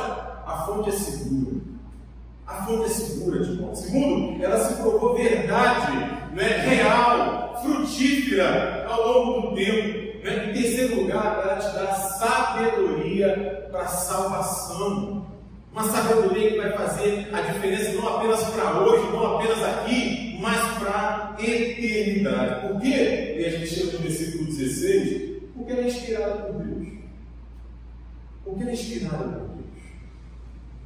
a 0.47 0.65
fonte 0.67 0.91
é 0.91 0.93
segura. 0.93 1.57
A 2.47 2.55
fonte 2.65 2.85
é 2.85 2.89
segura, 2.89 3.45
Timóteo. 3.45 3.77
Segundo, 3.77 4.45
ela 4.45 4.59
se 4.59 4.75
provou 4.75 5.15
verdade, 5.15 5.97
né, 6.35 6.59
real, 6.59 7.61
frutífera 7.63 8.87
ao 8.89 9.09
longo 9.09 9.49
do 9.49 9.55
tempo. 9.57 10.25
Né? 10.25 10.51
Em 10.51 10.53
terceiro 10.55 11.03
lugar, 11.03 11.41
ela 11.43 11.57
te 11.57 11.75
dá 11.75 11.93
sabedoria 11.95 13.69
para 13.71 13.87
salvação. 13.87 15.34
Uma 15.75 15.83
sabedoria 15.91 16.53
que 16.53 16.57
vai 16.59 16.73
fazer 16.73 17.29
a 17.33 17.41
diferença 17.41 17.93
não 17.95 18.17
apenas 18.17 18.45
para 18.45 18.81
hoje, 18.81 19.11
não 19.11 19.39
apenas 19.39 19.61
aqui, 19.61 20.39
mas 20.41 20.79
para 20.79 21.35
a 21.37 21.43
eternidade. 21.43 22.69
Por 22.69 22.81
quê? 22.81 23.35
E 23.41 23.45
a 23.45 23.51
gente 23.51 23.67
chega 23.67 23.93
no 23.95 23.99
versículo 23.99 24.45
16, 24.45 25.43
Porque 25.53 25.73
ela 25.73 25.83
é 25.83 25.87
inspirada 25.89 26.35
por 26.45 26.63
Deus. 26.63 26.89
Porque 28.45 28.63
ela 28.63 28.71
é 28.71 28.75
inspirada 28.75 29.25
por 29.25 29.49
Deus. 29.49 29.65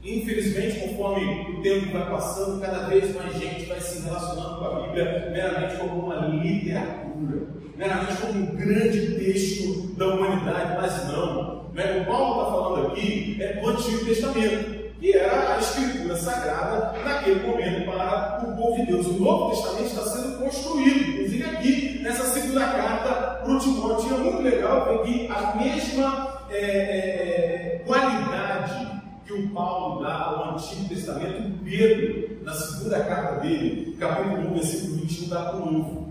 Infelizmente, 0.03 0.81
conforme 0.81 1.59
o 1.59 1.63
tempo 1.63 1.93
vai 1.93 2.09
passando, 2.09 2.59
cada 2.59 2.89
vez 2.89 3.15
mais 3.15 3.35
gente 3.35 3.67
vai 3.67 3.81
se 3.83 4.01
relacionando 4.05 4.59
com 4.59 4.65
a 4.65 4.87
Bíblia 4.87 5.29
meramente 5.31 5.77
como 5.77 6.07
uma 6.07 6.17
literatura, 6.29 7.47
meramente 7.77 8.17
como 8.23 8.39
um 8.39 8.57
grande 8.57 9.17
texto 9.17 9.89
da 9.99 10.15
humanidade, 10.15 10.81
mas 10.81 11.09
não. 11.09 11.69
Né? 11.75 12.01
O 12.01 12.07
Paulo 12.07 12.41
está 12.41 12.51
falando 12.53 12.87
aqui 12.87 13.37
é 13.39 13.53
do 13.61 13.69
Antigo 13.69 14.07
Testamento 14.07 14.78
que 14.99 15.13
era 15.13 15.55
a 15.55 15.59
escritura 15.59 16.17
sagrada 16.17 16.95
naquele 17.05 17.47
momento 17.47 17.87
para 17.87 18.45
o 18.47 18.57
povo 18.57 18.77
de 18.77 18.87
Deus. 18.87 19.07
O 19.07 19.13
Novo 19.13 19.51
Testamento 19.51 19.87
está 19.87 20.03
sendo 20.03 20.39
construído, 20.39 21.11
inclusive 21.11 21.45
aqui 21.45 22.01
nessa 22.03 22.25
segunda 22.25 22.67
carta 22.67 23.15
para 23.43 23.53
o 23.53 23.59
Timóteo. 23.59 24.15
É 24.15 24.19
muito 24.19 24.43
legal 24.43 24.85
ver 24.87 25.03
que 25.03 25.29
a 25.29 25.55
mesma 25.57 26.43
é, 26.51 26.59
é, 26.59 27.83
qualidade 27.87 29.03
que 29.25 29.33
o 29.35 29.49
Paulo 29.51 30.03
dá 30.03 30.15
ao 30.15 30.55
Antigo 30.55 30.89
Testamento, 30.89 31.49
o 31.49 31.65
Pedro, 31.65 32.39
na 32.43 32.53
segunda 32.55 33.01
carta 33.05 33.41
dele, 33.41 33.97
capítulo 34.01 34.51
1, 34.51 34.55
versículo 34.55 34.97
21, 34.97 35.29
dá 35.29 35.43
para 35.43 35.57
o 35.57 35.73
Novo. 35.73 36.09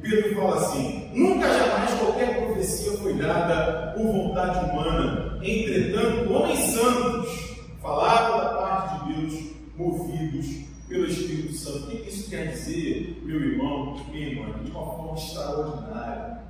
Pedro 0.00 0.34
fala 0.36 0.56
assim: 0.56 1.10
Nunca 1.12 1.46
jamais 1.46 1.92
qualquer 1.94 2.46
profecia 2.46 2.92
foi 2.98 3.14
dada 3.14 3.92
por 3.96 4.04
vontade 4.04 4.70
humana, 4.70 5.38
entretanto, 5.42 6.32
homens 6.32 6.60
santos 6.60 7.48
falaram 7.82 8.38
da 8.38 8.48
parte 8.54 9.04
de 9.04 9.14
Deus, 9.14 9.34
movidos 9.78 10.46
pelo 10.88 11.06
Espírito 11.06 11.54
Santo. 11.54 11.86
O 11.86 11.90
que 11.90 12.08
isso 12.08 12.28
quer 12.28 12.48
dizer, 12.48 13.22
meu 13.22 13.40
irmão, 13.40 13.96
minha 14.10 14.28
irmã? 14.28 14.62
De 14.62 14.70
uma 14.70 14.84
forma 14.84 15.14
extraordinária, 15.14 16.40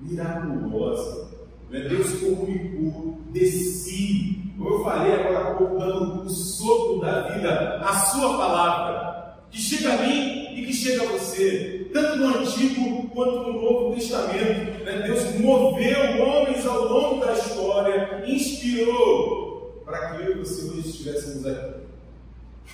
miraculosa. 0.00 1.30
Né? 1.70 1.80
Deus 1.88 2.20
comunicou 2.20 3.18
de 3.32 3.46
si 3.46 4.44
como 4.56 4.70
eu 4.70 4.84
falei 4.84 5.12
agora 5.12 5.58
dando 5.78 6.22
o 6.22 6.30
sopro 6.30 7.00
da 7.00 7.22
vida, 7.22 7.80
a 7.80 7.92
sua 7.92 8.36
palavra, 8.36 9.36
que 9.50 9.58
chega 9.58 9.94
a 9.94 10.06
mim 10.06 10.54
e 10.54 10.64
que 10.66 10.72
chega 10.72 11.02
a 11.02 11.12
você, 11.12 11.90
tanto 11.92 12.18
no 12.18 12.38
Antigo 12.38 13.08
quanto 13.08 13.52
no 13.52 13.62
Novo 13.62 13.94
Testamento. 13.94 14.84
Né? 14.84 15.02
Deus 15.06 15.40
moveu 15.40 16.22
homens 16.22 16.64
ao 16.66 16.84
longo 16.84 17.24
da 17.24 17.32
história, 17.32 18.22
inspirou 18.26 19.82
para 19.84 20.12
que 20.12 20.22
eu 20.22 20.32
e 20.32 20.38
você 20.38 20.70
hoje 20.70 20.88
estivéssemos 20.88 21.46
aqui. 21.46 21.73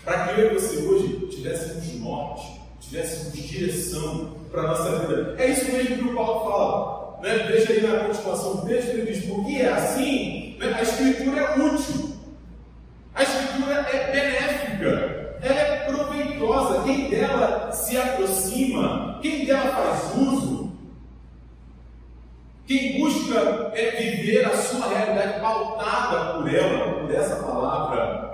Para 0.05 0.29
que 0.29 0.40
eu 0.40 0.50
e 0.50 0.55
você 0.55 0.79
hoje 0.79 1.26
tivéssemos 1.31 2.00
norte, 2.00 2.61
tivéssemos 2.81 3.33
direção 3.35 4.33
para 4.50 4.62
a 4.62 4.66
nossa 4.68 4.98
vida. 5.00 5.35
É 5.38 5.50
isso 5.50 5.70
mesmo 5.70 5.96
que 5.96 6.05
o 6.05 6.14
Paulo 6.14 6.50
fala. 6.50 7.20
Né? 7.22 7.38
Veja 7.48 7.72
aí 7.72 7.83
na 7.83 8.05
continuação 8.05 8.57
do 8.57 8.66
texto, 8.66 8.88
ele 8.88 9.12
diz: 9.12 9.24
porque 9.24 9.57
é 9.57 9.68
assim 9.68 10.50
a 10.61 10.83
escritura 10.83 11.40
é 11.40 11.59
útil. 11.59 12.11
A 13.14 13.22
escritura 13.22 13.74
é 13.74 14.12
benéfica. 14.12 15.38
Ela 15.42 15.61
é 15.61 15.85
proveitosa. 15.87 16.83
Quem 16.85 17.09
dela 17.09 17.72
se 17.72 17.96
aproxima, 17.96 19.18
quem 19.22 19.46
dela 19.46 19.70
faz 19.72 20.16
uso, 20.16 20.72
quem 22.66 23.00
busca 23.00 23.72
é 23.74 23.90
viver 23.90 24.44
a 24.46 24.57
sua 24.57 24.87
realidade 24.88 25.40
pautada 25.40 26.35
por 26.35 26.55
ela, 26.55 27.00
por 27.00 27.14
essa 27.14 27.37
palavra, 27.37 28.29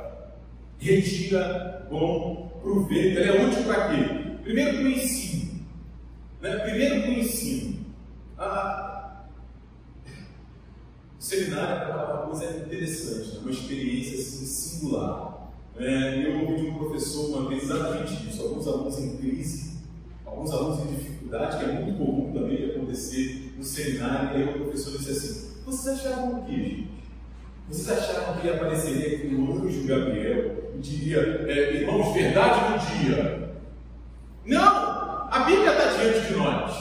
retira 0.79 1.87
bom 1.91 2.59
proveito. 2.63 3.19
Ela 3.19 3.37
é 3.37 3.47
útil 3.47 3.65
para 3.65 3.89
quê? 3.89 4.39
Primeiro 4.43 4.79
para 4.79 4.85
o 4.85 4.89
ensino. 4.89 5.61
Né? 6.41 6.57
Primeiro 6.59 7.03
para 7.03 7.11
o 7.11 7.15
ensino. 7.15 7.87
Ah, 8.39 8.97
seminário 11.27 11.91
é 11.91 11.95
uma 11.95 12.27
coisa 12.27 12.57
interessante, 12.59 13.35
né? 13.35 13.39
uma 13.41 13.51
experiência 13.51 14.19
assim, 14.19 14.47
singular. 14.47 15.51
É, 15.77 16.27
eu 16.27 16.41
ouvi 16.41 16.63
de 16.63 16.69
um 16.69 16.79
professor 16.79 17.37
uma 17.37 17.49
vez 17.49 17.65
exatamente 17.65 18.29
isso: 18.29 18.43
alguns 18.43 18.67
alunos 18.67 18.99
em 18.99 19.17
crise, 19.17 19.79
alguns 20.25 20.51
alunos 20.53 20.81
em 20.81 20.95
dificuldade, 20.95 21.59
que 21.59 21.65
é 21.65 21.73
muito 21.73 21.99
comum 21.99 22.33
também 22.33 22.71
acontecer 22.71 23.53
no 23.57 23.65
seminário. 23.65 24.39
E 24.39 24.43
aí 24.43 24.49
o 24.49 24.65
professor 24.65 24.97
disse 24.97 25.11
assim: 25.11 25.63
Vocês 25.65 25.99
achavam 25.99 26.41
o 26.41 26.45
que, 26.45 26.57
gente? 26.57 26.97
Vocês 27.69 27.99
achavam 27.99 28.37
que 28.37 28.49
apareceria 28.49 29.17
aqui 29.17 29.35
o 29.35 29.53
anjo 29.53 29.87
Gabriel 29.89 30.73
e 30.77 30.79
diria, 30.79 31.45
é, 31.49 31.75
irmãos, 31.75 32.15
verdade 32.15 32.61
no 32.71 32.79
dia? 32.79 33.51
Não! 34.45 35.29
A 35.33 35.41
Bíblia 35.41 35.73
está 35.73 35.87
diante 36.01 36.29
de 36.29 36.37
nós. 36.37 36.77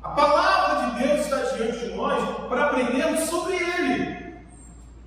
A 0.00 0.08
palavra 0.10 0.90
de 0.90 1.04
Deus 1.04 1.20
está 1.20 1.36
diante 1.56 1.78
de 1.80 1.94
nós 1.96 2.46
para 2.48 2.66
aprendermos 2.66 3.28
sobre 3.28 3.54
Ele. 3.56 4.34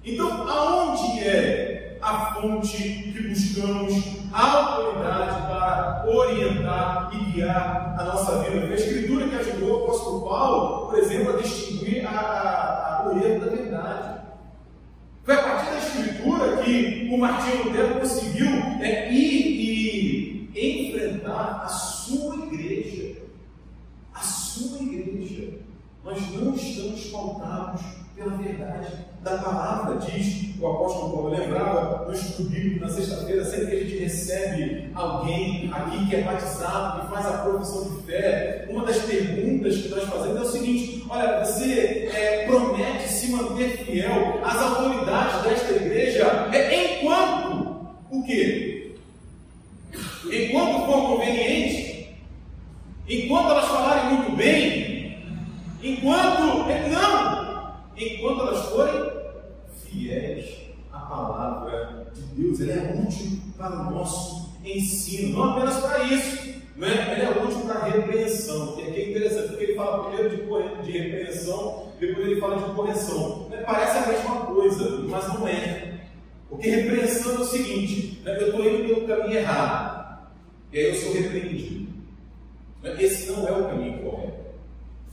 Então, 0.04 0.50
aonde 0.50 1.20
é 1.26 1.98
a 2.02 2.34
fonte 2.34 2.78
que 2.78 3.28
buscamos 3.30 3.94
a 4.34 4.52
autoridade 4.52 5.42
para 5.48 6.06
orientar 6.06 7.12
e 7.14 7.32
guiar 7.32 7.96
a 7.98 8.04
nossa 8.04 8.44
vida? 8.44 8.68
A 8.68 8.76
Escritura 8.76 9.30
que 9.30 9.36
ajudou 9.38 9.80
o 9.80 9.84
apóstolo 9.86 10.28
Paulo, 10.28 10.88
por 10.88 11.00
exemplo, 11.00 11.34
a 11.34 11.42
distinguir 11.42 12.06
a, 12.06 12.10
a, 12.10 13.00
a, 13.00 13.04
da 13.10 13.50
verdade. 13.50 14.13
Foi 15.24 15.36
a 15.36 15.42
partir 15.42 15.72
da 15.72 15.78
Escritura 15.78 16.58
que 16.64 17.10
o 17.12 17.18
Martinho 17.18 17.66
Lutero 17.66 18.00
conseguiu 18.00 18.48
é, 18.82 19.12
ir 19.14 20.50
e 20.54 20.90
enfrentar 20.90 21.64
a 21.64 21.68
sua 21.68 22.36
igreja 22.46 23.24
sua 24.54 24.80
igreja. 24.84 25.50
Nós 26.04 26.20
não 26.32 26.54
estamos 26.54 27.06
pautados 27.08 27.82
pela 28.16 28.38
verdade 28.38 28.88
da 29.24 29.38
palavra, 29.38 29.98
diz 29.98 30.54
o 30.60 30.68
apóstolo 30.68 31.12
Paulo. 31.14 31.30
Lembrava 31.30 32.06
no 32.06 32.14
estudo 32.14 32.50
bíblico 32.50 32.86
na 32.86 32.90
sexta-feira, 32.90 33.44
sempre 33.44 33.68
que 33.68 33.76
a 33.76 33.80
gente 33.80 33.98
recebe 33.98 34.92
alguém 34.94 35.72
aqui 35.74 36.08
que 36.08 36.16
é 36.18 36.22
batizado, 36.22 37.02
que 37.02 37.14
faz 37.14 37.26
a 37.26 37.38
profissão 37.40 37.84
de 37.84 38.04
fé, 38.04 38.68
uma 38.70 38.86
das 38.86 38.98
perguntas 39.00 39.78
que 39.78 39.90
nós 39.90 40.04
fazemos 40.04 40.38
é 40.38 40.42
o 40.42 40.52
seguinte: 40.52 41.06
olha, 41.10 41.44
você 41.44 42.10
é, 42.14 42.46
se 43.24 43.32
manter 43.32 43.86
fiel 43.86 44.40
às 44.44 44.58
autoridades 44.58 45.44
desta 45.44 45.74
igreja 45.74 46.50
é, 46.52 46.98
enquanto 47.00 47.88
o 48.12 48.24
quê? 48.24 48.96
Enquanto 50.26 50.86
for 50.86 51.08
conveniente 51.08 51.94
Enquanto 53.08 53.52
elas 53.52 53.68
falarem 53.68 54.14
muito 54.16 54.36
bem, 54.38 55.18
enquanto. 55.84 56.64
Não! 56.90 57.74
Enquanto 57.98 58.42
elas 58.42 58.66
forem 58.70 59.12
fiéis 59.86 60.50
à 60.92 61.00
palavra 61.00 62.08
de 62.14 62.22
Deus, 62.22 62.62
ela 62.62 62.72
é 62.72 63.02
útil 63.06 63.40
para 63.58 63.82
o 63.82 63.92
nosso 63.92 64.54
ensino, 64.64 65.38
não 65.38 65.52
apenas 65.52 65.83
correção. 72.84 73.48
Né? 73.50 73.58
Parece 73.66 73.98
a 73.98 74.08
mesma 74.08 74.36
coisa, 74.46 75.00
mas 75.08 75.28
não 75.28 75.48
é. 75.48 75.94
Porque 76.50 76.70
repreensão 76.70 77.36
é 77.36 77.40
o 77.40 77.46
seguinte: 77.46 78.22
né? 78.24 78.38
eu 78.40 78.48
estou 78.48 78.66
indo 78.66 78.84
pelo 78.88 79.08
caminho 79.08 79.40
errado, 79.40 80.28
e 80.72 80.78
aí 80.78 80.90
eu 80.90 80.96
sou 80.96 81.14
repreendido. 81.14 81.94
Esse 83.00 83.32
não 83.32 83.48
é 83.48 83.52
o 83.52 83.66
caminho 83.66 84.00
correto. 84.00 84.44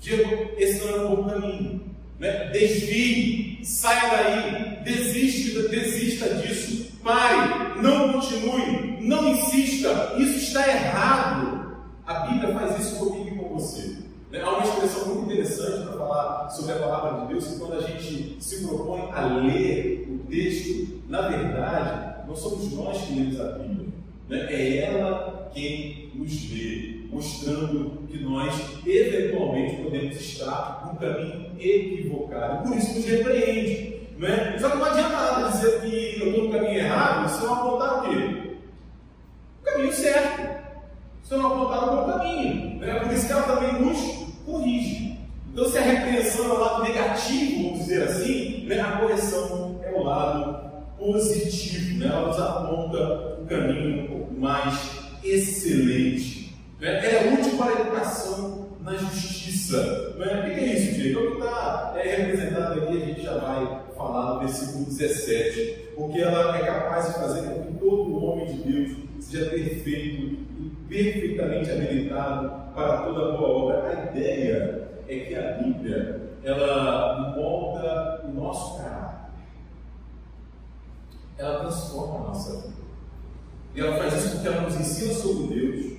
Diego, 0.00 0.50
esse 0.58 0.84
não 0.84 0.96
é 0.96 1.04
o 1.04 1.16
bom 1.16 1.28
caminho. 1.28 1.80
Né? 2.18 2.48
Desvie, 2.48 3.64
saia 3.64 4.10
daí, 4.10 4.84
desiste, 4.84 5.68
desista 5.68 6.34
disso, 6.34 6.92
pare, 7.02 7.80
não 7.80 8.12
continue, 8.12 8.98
não 9.00 9.28
insista, 9.28 10.14
isso 10.18 10.36
está 10.36 10.68
errado. 10.68 11.76
A 12.06 12.26
Bíblia 12.26 12.52
faz 12.52 12.80
isso 12.80 12.96
comigo 12.96 13.28
e 13.28 13.38
com 13.38 13.54
você. 13.54 14.09
Né? 14.30 14.40
Há 14.40 14.50
uma 14.50 14.64
expressão 14.64 15.14
muito 15.14 15.32
interessante 15.32 15.86
para 15.86 15.98
falar 15.98 16.50
sobre 16.50 16.72
a 16.72 16.76
palavra 16.76 17.20
de 17.20 17.32
Deus, 17.32 17.46
que 17.46 17.58
quando 17.58 17.74
a 17.74 17.80
gente 17.80 18.36
se 18.38 18.66
propõe 18.66 19.10
a 19.12 19.24
ler 19.26 20.08
o 20.08 20.18
texto, 20.30 21.00
na 21.08 21.28
verdade, 21.28 22.26
não 22.26 22.36
somos 22.36 22.72
nós 22.72 23.02
que 23.02 23.14
lemos 23.14 23.40
a 23.40 23.52
Bíblia, 23.58 23.88
né? 24.28 24.46
é 24.50 24.76
ela 24.84 25.50
quem 25.52 26.10
nos 26.14 26.50
lê 26.52 27.00
mostrando 27.10 28.06
que 28.06 28.22
nós 28.22 28.54
eventualmente 28.86 29.82
podemos 29.82 30.16
estar 30.16 30.86
num 30.86 30.94
caminho 30.94 31.50
equivocado. 31.58 32.68
Por 32.68 32.76
isso 32.76 32.94
nos 32.94 33.04
repreende. 33.04 34.00
Não 34.16 34.28
é? 34.28 34.58
Só 34.58 34.70
que 34.70 34.76
não 34.76 34.84
adianta 34.84 35.08
nada 35.08 35.48
dizer 35.48 35.80
que 35.80 36.20
eu 36.20 36.28
estou 36.28 36.44
no 36.44 36.52
caminho 36.52 36.78
errado 36.78 37.28
se 37.28 37.42
eu 37.42 37.52
apontar 37.52 37.98
o 37.98 38.08
quê? 38.08 38.56
O 39.60 39.64
caminho 39.64 39.92
certo. 39.92 40.60
Se 41.24 41.34
eu 41.34 41.38
não 41.38 41.52
apontar 41.52 41.88
o 41.88 41.96
bom 41.96 42.12
caminho. 42.12 42.84
É 42.84 43.00
por 43.00 43.12
isso 43.12 43.26
que 43.26 43.32
ela 43.32 43.42
também 43.42 43.80
nos 43.80 44.19
corrige. 44.50 45.18
Então, 45.52 45.64
se 45.64 45.78
a 45.78 45.82
repreensão 45.82 46.46
é 46.46 46.52
o 46.52 46.60
lado 46.60 46.82
negativo, 46.84 47.64
vamos 47.64 47.78
dizer 47.80 48.02
assim, 48.04 48.66
né, 48.66 48.80
a 48.80 48.98
correção 48.98 49.80
é 49.82 49.90
o 49.92 50.02
lado 50.04 50.70
positivo. 50.98 51.98
Né? 51.98 52.06
Ela 52.06 52.28
nos 52.28 52.38
aponta 52.38 53.40
o 53.40 53.46
caminho 53.46 54.04
um 54.04 54.06
pouco 54.06 54.34
mais 54.34 54.78
excelente. 55.24 56.56
Ela 56.80 56.98
é 56.98 57.34
útil 57.34 57.58
para 57.58 57.76
a 57.76 57.80
educação 57.80 58.68
na 58.80 58.96
justiça. 58.96 60.14
Não 60.16 60.24
é? 60.24 60.40
O 60.40 60.54
que 60.54 60.60
é 60.60 60.74
isso, 60.74 60.94
Diego? 60.94 61.20
É 61.20 61.22
o 61.22 61.30
que 61.30 61.36
está 61.38 61.94
representado 62.02 62.80
aqui, 62.80 63.02
a 63.02 63.06
gente 63.06 63.22
já 63.22 63.36
vai 63.38 63.80
falar 63.96 64.34
no 64.34 64.40
versículo 64.40 64.84
17. 64.84 65.90
Porque 65.96 66.20
ela 66.20 66.56
é 66.56 66.64
capaz 66.64 67.08
de 67.08 67.14
fazer 67.14 67.42
com 67.48 67.62
que 67.64 67.78
todo 67.78 68.24
homem 68.24 68.46
de 68.46 68.62
Deus 68.62 69.09
seja 69.20 69.50
perfeito 69.50 70.38
e 70.58 70.72
perfeitamente 70.88 71.70
habilitado 71.70 72.74
para 72.74 73.02
toda 73.02 73.36
boa 73.36 73.48
obra. 73.48 73.88
A 73.88 74.16
ideia 74.16 74.88
é 75.08 75.18
que 75.18 75.34
a 75.34 75.52
Bíblia 75.58 76.20
ela 76.42 77.34
molda 77.36 78.22
o 78.24 78.32
nosso 78.32 78.78
caráter. 78.78 79.30
Ela 81.38 81.60
transforma 81.60 82.16
a 82.16 82.28
nossa 82.28 82.60
vida. 82.60 82.80
E 83.74 83.80
ela 83.80 83.96
faz 83.96 84.16
isso 84.16 84.32
porque 84.34 84.48
ela 84.48 84.62
nos 84.62 84.80
ensina 84.80 85.14
sobre 85.14 85.54
Deus, 85.54 85.98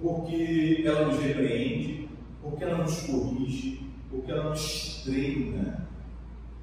porque 0.00 0.82
ela 0.84 1.06
nos 1.06 1.20
repreende, 1.20 2.08
porque 2.42 2.64
ela 2.64 2.78
nos 2.78 3.02
corrige, 3.02 3.90
porque 4.10 4.30
ela 4.30 4.50
nos 4.50 5.02
treina, 5.04 5.86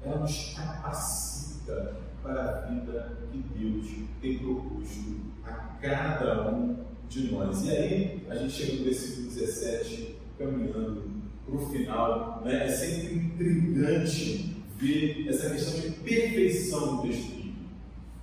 ela 0.02 0.18
nos 0.18 0.54
capacita 0.54 1.96
para 2.22 2.42
a 2.42 2.60
vida 2.70 3.18
que 3.30 3.38
Deus 3.58 3.86
tem 4.20 4.38
proposto 4.38 5.20
a 5.48 5.78
cada 5.80 6.50
um 6.50 6.76
de 7.08 7.32
nós. 7.32 7.64
E 7.64 7.70
aí, 7.70 8.26
a 8.28 8.34
gente 8.36 8.52
chega 8.52 8.78
no 8.78 8.84
versículo 8.84 9.30
17, 9.30 10.16
caminhando 10.38 11.02
para 11.46 11.56
o 11.56 11.70
final. 11.70 12.42
Né? 12.44 12.66
É 12.66 12.70
sempre 12.70 13.14
intrigante 13.14 14.56
ver 14.76 15.26
essa 15.28 15.50
questão 15.50 15.80
de 15.80 15.90
perfeição 15.90 16.96
do 16.96 17.02
texto 17.02 17.38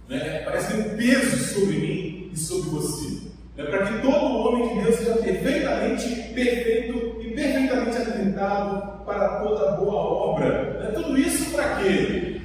né? 0.08 0.42
Parece 0.46 0.74
um 0.76 0.98
peso 0.98 1.38
sobre 1.54 1.78
mim 1.78 2.30
e 2.34 2.38
sobre 2.38 2.70
você. 2.70 3.26
Né? 3.58 3.64
Para 3.64 3.88
que 3.88 4.02
todo 4.02 4.14
homem 4.14 4.70
de 4.70 4.84
Deus 4.84 4.96
seja 4.96 5.16
perfeitamente 5.16 6.34
perfeito 6.34 7.22
e 7.22 7.32
perfeitamente 7.32 7.98
habilitado 7.98 9.04
para 9.04 9.40
toda 9.40 9.72
boa 9.78 9.96
obra. 9.96 10.80
Né? 10.80 10.92
Tudo 10.94 11.18
isso 11.18 11.52
para 11.52 11.82
quê? 11.82 12.42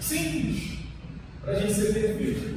Simples. 0.00 0.78
Para 1.42 1.52
a 1.52 1.60
gente 1.60 1.74
ser 1.74 1.92
perfeito. 1.92 2.53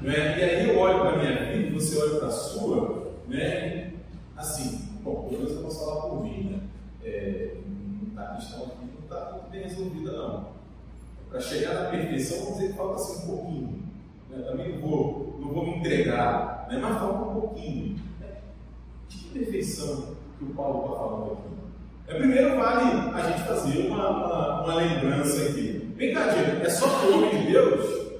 Né? 0.00 0.38
E 0.38 0.42
aí 0.42 0.68
eu 0.68 0.78
olho 0.78 1.00
para 1.00 1.10
a 1.10 1.18
minha 1.18 1.44
vida 1.44 1.60
você 1.80 1.98
olha 1.98 2.18
para 2.18 2.28
a 2.28 2.32
sua, 2.32 3.12
né? 3.26 3.92
assim, 4.36 4.88
bom, 5.02 5.28
pelo 5.28 5.42
menos 5.42 5.56
eu 5.56 5.62
posso 5.62 5.84
falar 5.84 6.00
por 6.08 6.22
mim, 6.22 6.50
né? 6.50 6.60
É, 7.04 7.54
a 8.16 8.34
questão 8.36 8.64
aqui 8.64 8.84
não 8.84 9.02
está 9.02 9.32
muito 9.32 9.50
bem 9.50 9.62
resolvida 9.62 10.12
não. 10.12 10.48
Para 11.30 11.40
chegar 11.40 11.74
na 11.74 11.90
perfeição, 11.90 12.38
vamos 12.38 12.54
dizer 12.54 12.68
que 12.68 12.76
falta 12.76 12.96
assim 12.96 13.22
um 13.22 13.26
pouquinho. 13.26 13.82
Né? 14.28 14.42
Também 14.42 14.72
não 14.74 14.88
vou, 14.88 15.38
não 15.40 15.48
vou 15.52 15.66
me 15.66 15.76
entregar, 15.78 16.66
né? 16.70 16.78
mas 16.78 16.98
falta 16.98 17.30
um 17.30 17.40
pouquinho. 17.40 17.98
Né? 18.20 18.26
Que 19.08 19.28
perfeição 19.30 20.14
que 20.38 20.44
o 20.44 20.54
Paulo 20.54 20.84
está 20.84 20.98
falando 20.98 21.32
aqui? 21.32 21.60
É, 22.08 22.18
primeiro 22.18 22.56
vale 22.56 23.10
a 23.14 23.30
gente 23.30 23.46
fazer 23.46 23.86
uma, 23.86 24.08
uma, 24.10 24.64
uma 24.64 24.74
lembrança 24.74 25.42
aqui. 25.42 25.80
Diego, 25.96 26.64
é 26.64 26.68
só 26.68 26.86
o 26.86 27.14
homem 27.14 27.40
de 27.42 27.52
Deus? 27.52 28.10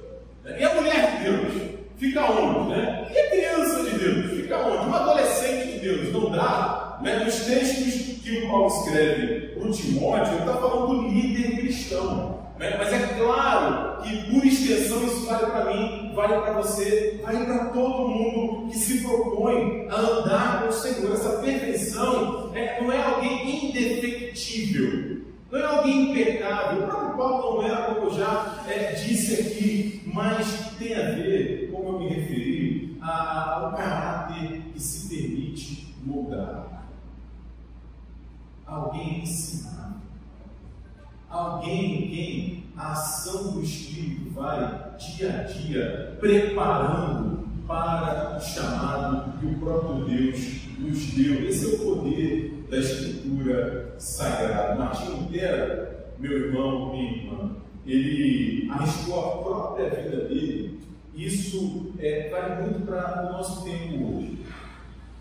Né? 0.43 0.61
E 0.61 0.63
a 0.63 0.75
mulher 0.75 1.17
de 1.17 1.23
Deus? 1.23 1.71
Fica 2.01 2.31
onde? 2.31 2.71
Né? 2.71 3.07
E 3.13 3.19
a 3.19 3.29
criança 3.29 3.83
de 3.83 3.99
Deus? 3.99 4.31
Fica 4.31 4.57
onde? 4.57 4.89
Um 4.89 4.93
adolescente 4.95 5.73
de 5.73 5.79
Deus? 5.81 6.11
Não 6.11 6.31
dá? 6.31 6.97
Né? 6.99 7.23
Nos 7.23 7.35
textos 7.41 8.23
que 8.23 8.39
o 8.39 8.47
Paulo 8.47 8.67
escreve 8.67 9.49
para 9.49 9.67
o 9.67 9.71
Timóteo, 9.71 10.33
ele 10.33 10.39
está 10.39 10.53
falando 10.55 10.87
do 10.87 11.07
líder 11.09 11.57
cristão. 11.57 12.39
Né? 12.57 12.75
Mas 12.75 12.91
é 12.91 13.07
claro 13.19 14.01
que, 14.01 14.31
por 14.31 14.43
extensão, 14.43 15.05
isso 15.05 15.27
vale 15.27 15.45
para 15.45 15.65
mim, 15.65 16.11
vale 16.15 16.41
para 16.41 16.53
você, 16.53 17.19
vale 17.23 17.45
para 17.45 17.65
todo 17.65 18.07
mundo 18.07 18.71
que 18.71 18.77
se 18.79 19.01
propõe 19.01 19.87
a 19.91 19.95
andar 19.99 20.61
com 20.63 20.69
o 20.69 20.73
Senhor. 20.73 21.13
Essa 21.13 21.37
perfeição 21.37 22.51
é, 22.55 22.81
não 22.81 22.91
é 22.91 22.99
alguém 22.99 23.69
indefectível, 23.69 25.21
não 25.51 25.59
é 25.59 25.65
alguém 25.65 26.09
impecável. 26.09 26.83
O 26.83 26.87
próprio 26.87 27.15
Paulo 27.15 27.61
não 27.61 27.69
era, 27.69 27.93
como 27.93 28.07
eu 28.07 28.17
já 28.17 28.63
é, 28.67 28.93
disse 28.93 29.39
aqui, 29.39 30.01
mas 30.11 30.71
tem 30.79 30.95
a 30.95 31.11
ver, 31.11 31.60
como 31.71 31.89
eu 31.89 31.99
me 31.99 32.09
referi, 32.09 32.97
ao 33.01 33.71
caráter 33.71 34.61
que 34.73 34.79
se 34.79 35.07
permite 35.09 35.95
moldar. 36.05 36.87
Alguém 38.65 39.23
ensinar 39.23 40.01
alguém 41.31 42.03
em 42.03 42.09
quem 42.09 42.63
a 42.75 42.91
ação 42.91 43.53
do 43.53 43.63
Espírito 43.63 44.31
vai 44.31 44.95
dia 44.97 45.39
a 45.39 45.43
dia 45.43 46.17
preparando 46.19 47.47
para 47.65 48.37
o 48.37 48.41
chamado 48.41 49.39
que 49.39 49.45
o 49.45 49.59
próprio 49.59 50.05
Deus 50.05 50.67
nos 50.77 51.05
deu. 51.13 51.47
Esse 51.47 51.65
é 51.65 51.75
o 51.75 51.79
poder 51.79 52.65
da 52.69 52.77
Escritura 52.77 53.95
Sagrada. 53.97 54.75
Martinho 54.75 55.21
Lutero, 55.21 55.87
meu 56.19 56.31
irmão, 56.31 56.91
minha 56.91 57.11
irmã, 57.11 57.55
ele 57.85 58.69
arriscou 58.69 59.19
a 59.19 59.37
própria 59.43 59.89
vida 59.89 60.27
dele. 60.27 60.80
Isso 61.15 61.93
é, 61.99 62.29
vale 62.29 62.63
muito 62.63 62.85
para 62.85 63.27
o 63.27 63.31
nosso 63.33 63.63
tempo 63.63 64.17
hoje. 64.17 64.39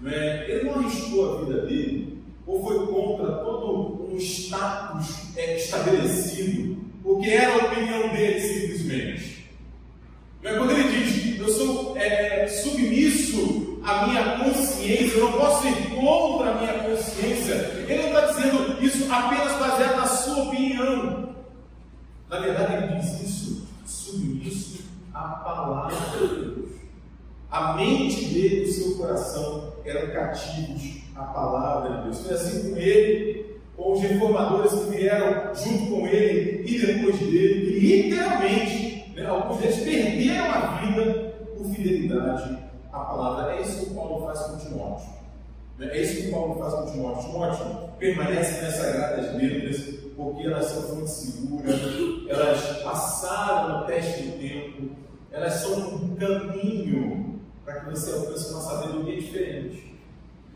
Não 0.00 0.10
é? 0.10 0.50
Ele 0.50 0.64
não 0.64 0.74
arriscou 0.74 1.38
a 1.38 1.44
vida 1.44 1.66
dele 1.66 2.18
ou 2.46 2.64
foi 2.64 2.86
contra 2.86 3.32
todo 3.44 4.08
um 4.12 4.16
status 4.16 5.36
é, 5.36 5.56
estabelecido, 5.56 6.78
porque 7.02 7.30
era 7.30 7.52
a 7.52 7.66
opinião 7.66 8.08
dele 8.08 8.40
simplesmente. 8.40 9.50
Mas 10.42 10.56
quando 10.56 10.70
ele 10.72 11.04
diz, 11.04 11.38
eu 11.38 11.48
sou 11.48 11.96
é, 11.96 12.46
submisso 12.48 13.80
à 13.84 14.06
minha 14.06 14.38
consciência, 14.38 15.18
eu 15.18 15.30
não 15.30 15.32
posso 15.32 15.68
ir 15.68 15.90
contra 15.94 16.50
a 16.50 16.54
minha 16.60 16.74
consciência, 16.84 17.54
ele 17.86 18.02
não 18.02 18.08
está 18.08 18.32
dizendo 18.32 18.84
isso 18.84 19.12
apenas 19.12 19.52
baseado 19.58 19.96
na 19.96 20.06
sua 20.06 20.44
opinião. 20.44 21.34
Na 22.28 22.38
verdade, 22.38 22.74
ele 22.74 23.00
diz 23.00 23.20
isso 23.20 23.68
submisso 23.84 24.79
à 25.20 25.40
palavra 25.44 25.94
de 25.94 26.18
Deus. 26.18 26.70
A 27.50 27.74
mente 27.74 28.26
dele 28.26 28.64
e 28.64 28.68
o 28.68 28.72
seu 28.72 28.96
coração 28.96 29.72
eram 29.84 30.12
cativos 30.12 31.02
à 31.16 31.24
palavra 31.24 31.96
de 31.96 32.02
Deus. 32.04 32.20
Foi 32.20 32.34
assim 32.34 32.70
com 32.70 32.76
ele, 32.76 33.60
com 33.76 33.92
os 33.92 34.00
reformadores 34.00 34.72
que 34.72 34.96
vieram 34.96 35.54
junto 35.54 35.90
com 35.90 36.06
ele 36.06 36.64
e 36.66 36.78
depois 36.78 37.18
dele, 37.18 37.72
que 37.72 37.80
literalmente, 37.80 39.12
né, 39.14 39.26
alguns 39.26 39.58
deles 39.58 39.80
perderam 39.80 40.50
a 40.50 40.60
vida 40.80 41.34
por 41.56 41.66
fidelidade 41.74 42.58
à 42.92 43.00
palavra. 43.00 43.54
É 43.54 43.62
isso 43.62 43.84
que 43.84 43.90
o 43.92 43.94
Paulo 43.94 44.26
faz 44.26 44.40
com 44.40 44.56
Timóteo. 44.58 45.08
Né? 45.78 45.88
É 45.92 46.02
isso 46.02 46.22
que 46.22 46.28
o 46.28 46.30
Paulo 46.30 46.58
faz 46.58 46.74
com 46.74 46.92
Timóteo. 46.92 47.30
Timóteo 47.30 47.66
permanece 47.98 48.62
nessas 48.62 48.74
sagradas 48.74 49.34
letras 49.34 50.00
porque 50.20 50.46
elas 50.46 50.66
são 50.66 50.82
fonte 50.82 51.10
segura, 51.10 51.70
elas 52.28 52.82
passaram 52.82 53.80
no 53.80 53.86
teste 53.86 54.22
do 54.24 54.38
tempo, 54.38 54.90
elas 55.32 55.54
são 55.54 55.94
um 55.94 56.16
caminho 56.16 57.40
para 57.64 57.80
que 57.80 57.90
você 57.90 58.12
alcance 58.12 58.52
uma 58.52 58.60
sabedoria 58.60 59.20
diferente. 59.20 59.94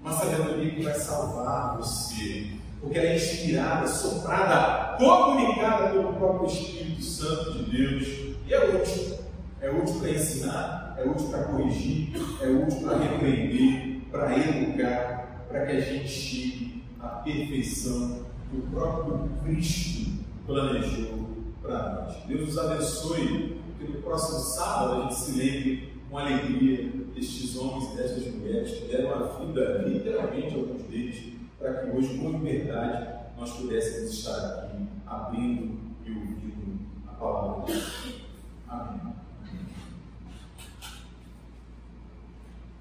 Uma 0.01 0.13
sabedoria 0.13 0.71
que 0.71 0.83
vai 0.83 0.95
salvar 0.95 1.77
você. 1.77 2.47
Porque 2.81 2.99
ela 2.99 3.09
é 3.09 3.17
inspirada, 3.17 3.87
soprada, 3.87 4.97
comunicada 4.99 5.89
pelo 5.91 6.13
próprio 6.15 6.49
Espírito 6.49 7.03
Santo 7.03 7.53
de 7.53 7.71
Deus. 7.71 8.37
E 8.47 8.53
é 8.53 8.77
útil. 8.77 9.19
É 9.61 9.71
útil 9.71 9.99
para 9.99 10.11
ensinar, 10.11 10.95
é 10.99 11.09
útil 11.09 11.29
para 11.29 11.45
corrigir, 11.45 12.13
é 12.43 12.49
útil 12.49 12.83
para 12.83 12.99
repreender, 12.99 14.01
para 14.11 14.39
educar, 14.39 15.47
para 15.49 15.65
que 15.65 15.73
a 15.73 15.81
gente 15.81 16.07
chegue 16.07 16.85
à 17.01 17.09
perfeição 17.09 18.27
que 18.51 18.59
o 18.59 18.63
próprio 18.71 19.31
Cristo 19.43 20.11
planejou 20.47 21.31
para 21.63 21.95
nós. 21.95 22.17
Deus 22.27 22.43
nos 22.43 22.59
abençoe, 22.59 23.59
que 23.85 23.93
no 23.93 24.03
próximo 24.03 24.39
sábado 24.39 24.93
a 24.95 25.03
gente 25.03 25.15
se 25.15 25.33
lembre 25.33 25.93
com 26.11 26.19
alegria 26.19 26.91
destes 27.15 27.57
homens 27.57 27.93
e 27.93 27.97
destas 27.97 28.35
mulheres 28.35 28.71
que 28.71 28.87
deram 28.87 29.15
a 29.15 29.27
vida, 29.39 29.85
literalmente, 29.87 30.55
alguns 30.55 30.83
deles, 30.85 31.33
para 31.59 31.75
que 31.75 31.97
hoje, 31.97 32.19
com 32.19 32.31
liberdade, 32.31 33.15
nós 33.39 33.51
pudéssemos 33.53 34.13
estar 34.13 34.65
aqui 34.65 34.87
abrindo 35.07 35.79
e 36.07 36.11
ouvindo 36.11 36.79
a 37.09 37.13
palavra 37.13 37.65
de 37.67 37.73
Deus. 37.73 38.15